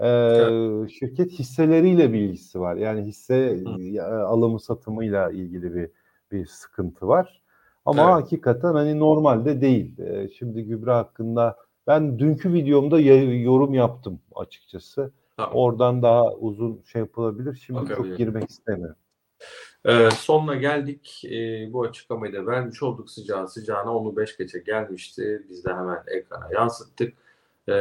[0.00, 2.76] Ee, Şirket hisseleriyle bir ilgisi var.
[2.76, 4.02] Yani hisse Hı.
[4.26, 5.90] alımı satımıyla ilgili bir
[6.32, 7.42] bir sıkıntı var.
[7.84, 8.12] Ama Evet.
[8.12, 9.98] hakikaten hani normalde değil.
[9.98, 11.56] Ee, şimdi gübre hakkında
[11.86, 15.12] ben dünkü videomda yorum yaptım açıkçası.
[15.36, 15.52] Tamam.
[15.54, 17.62] Oradan daha uzun şey yapılabilir.
[17.66, 18.08] Şimdi Bakabilirim.
[18.08, 18.96] çok girmek istemiyorum.
[19.84, 21.22] Ee, sonuna geldik.
[21.24, 23.96] Ee, bu açıklamayı da vermiş olduk sıcağı sıcağına.
[23.96, 25.42] Onu 5 gece gelmişti.
[25.48, 27.14] Biz de hemen ekrana yansıttık.
[27.68, 27.72] Ee,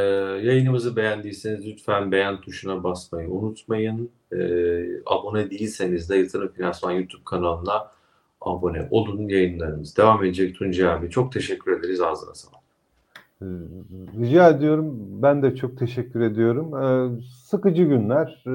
[0.44, 4.10] yayınımızı beğendiyseniz lütfen beğen tuşuna basmayı unutmayın.
[4.34, 7.92] Ee, abone değilseniz de Yatırım Finansman YouTube kanalına
[8.42, 9.30] abone olun.
[9.30, 11.10] Yayınlarımız devam edecek Tuncay abi.
[11.10, 12.02] Çok teşekkür ederiz.
[12.02, 12.56] Ağzına sağlık.
[13.42, 13.46] Ee,
[14.22, 14.96] Rica ediyorum.
[15.22, 16.84] Ben de çok teşekkür ediyorum.
[16.84, 18.44] Ee, Sıkıcı günler.
[18.48, 18.52] Ee,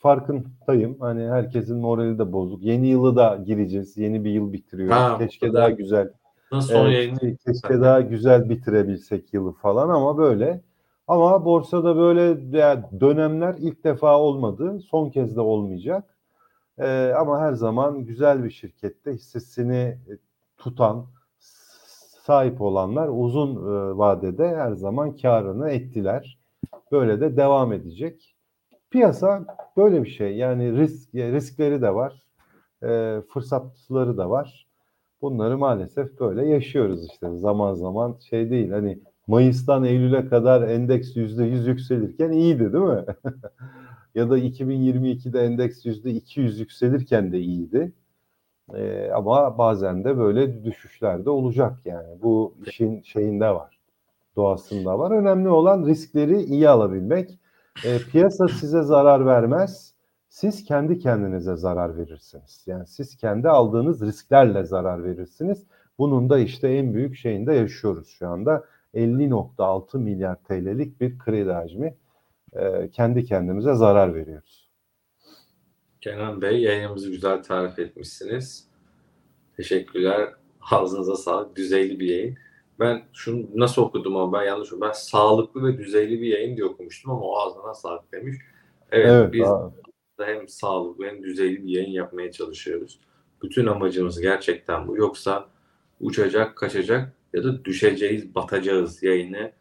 [0.00, 0.96] farkındayım.
[1.00, 2.62] Hani herkesin morali de bozuk.
[2.62, 3.96] Yeni yılı da gireceğiz.
[3.96, 4.96] Yeni bir yıl bitiriyoruz.
[4.96, 6.10] Ha, Keşke daha güzel
[6.54, 10.60] Nasıl son Evet, yayını ke- keşke daha güzel bitirebilsek yılı falan ama böyle.
[11.08, 12.52] Ama borsada böyle
[13.00, 14.80] dönemler ilk defa olmadı.
[14.80, 16.04] Son kez de olmayacak.
[16.78, 20.12] Ee, ama her zaman güzel bir şirkette hissesini e,
[20.58, 21.06] tutan,
[22.22, 26.38] sahip olanlar uzun e, vadede her zaman karını ettiler.
[26.92, 28.36] Böyle de devam edecek.
[28.90, 29.44] Piyasa
[29.76, 30.36] böyle bir şey.
[30.36, 32.22] Yani risk riskleri de var.
[32.82, 34.66] e, fırsatları da var.
[35.24, 41.44] Bunları maalesef böyle yaşıyoruz işte zaman zaman şey değil hani Mayıs'tan Eylül'e kadar endeks yüzde
[41.44, 43.04] yüz yükselirken iyiydi değil mi?
[44.14, 47.92] ya da 2022'de endeks yüzde 200 yükselirken de iyiydi.
[48.74, 52.22] Ee, ama bazen de böyle düşüşler de olacak yani.
[52.22, 53.78] Bu işin şeyinde var.
[54.36, 55.10] Doğasında var.
[55.10, 57.38] Önemli olan riskleri iyi alabilmek.
[57.84, 59.93] Ee, piyasa size zarar vermez.
[60.34, 62.64] Siz kendi kendinize zarar verirsiniz.
[62.66, 65.66] Yani siz kendi aldığınız risklerle zarar verirsiniz.
[65.98, 68.64] Bunun da işte en büyük şeyinde yaşıyoruz şu anda.
[68.94, 71.96] 50.6 milyar TL'lik bir kredi hacmi.
[72.52, 74.70] Ee, kendi kendimize zarar veriyoruz.
[76.00, 78.68] Kenan Bey yayınımızı güzel tarif etmişsiniz.
[79.56, 80.34] Teşekkürler.
[80.70, 81.56] Ağzınıza sağlık.
[81.56, 82.36] Düzeyli bir yayın.
[82.80, 84.88] Ben şunu nasıl okudum ama ben yanlış okudum.
[84.88, 88.36] Ben sağlıklı ve düzeyli bir yayın diye okumuştum ama o ağzına sağlık demiş.
[88.90, 89.72] Evet, Evet, biz da
[90.18, 93.00] hem sağlıklı hem düzeyli bir yayın yapmaya çalışıyoruz.
[93.42, 94.96] Bütün amacımız gerçekten bu.
[94.96, 95.48] Yoksa
[96.00, 99.52] uçacak, kaçacak ya da düşeceğiz, batacağız yayını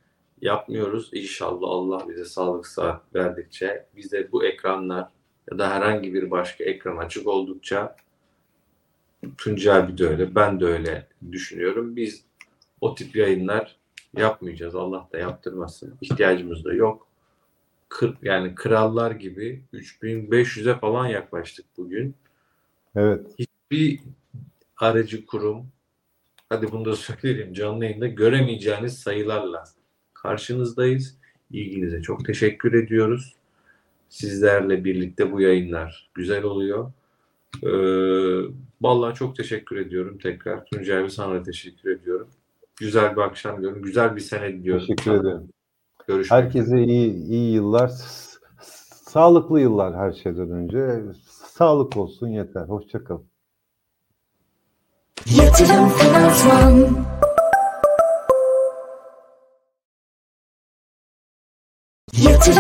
[0.42, 1.10] yapmıyoruz.
[1.14, 5.10] İnşallah Allah bize sağlık sıhhat verdikçe bize bu ekranlar
[5.52, 7.96] ya da herhangi bir başka ekran açık oldukça
[9.38, 11.96] Tuncay abi de öyle, ben de öyle düşünüyorum.
[11.96, 12.26] Biz
[12.82, 13.76] o tip yayınlar
[14.18, 14.76] yapmayacağız.
[14.76, 15.98] Allah da yaptırmasın.
[16.02, 17.08] İhtiyacımız da yok.
[17.94, 22.16] Kır, yani krallar gibi 3500'e falan yaklaştık bugün.
[22.96, 23.28] evet.
[23.72, 24.00] Bir
[24.78, 25.68] aracı kurum,
[26.50, 29.64] hadi bunu da söyleyeyim canlı yayında göremeyeceğiniz sayılarla
[30.14, 31.18] karşınızdayız.
[31.52, 33.36] İlginize çok teşekkür ediyoruz.
[34.10, 36.92] Sizlerle birlikte bu yayınlar güzel oluyor.
[37.64, 37.70] Ee,
[38.82, 40.66] vallahi çok teşekkür ediyorum tekrar.
[40.66, 42.28] Tuncay abi sana teşekkür ediyorum.
[42.76, 43.82] Güzel bir akşam diyorum.
[43.82, 44.86] Güzel bir sene diliyorum.
[44.88, 45.50] Teşekkür ederim.
[46.08, 46.46] Görüşmek üzere.
[46.46, 47.92] Herkese iyi iyi yıllar,
[49.08, 51.02] sağlıklı yıllar her şeyden önce.
[51.48, 52.68] Sağlık olsun yeter.
[52.68, 53.26] Hoşça kalın.
[55.26, 57.03] Yatırım Finansman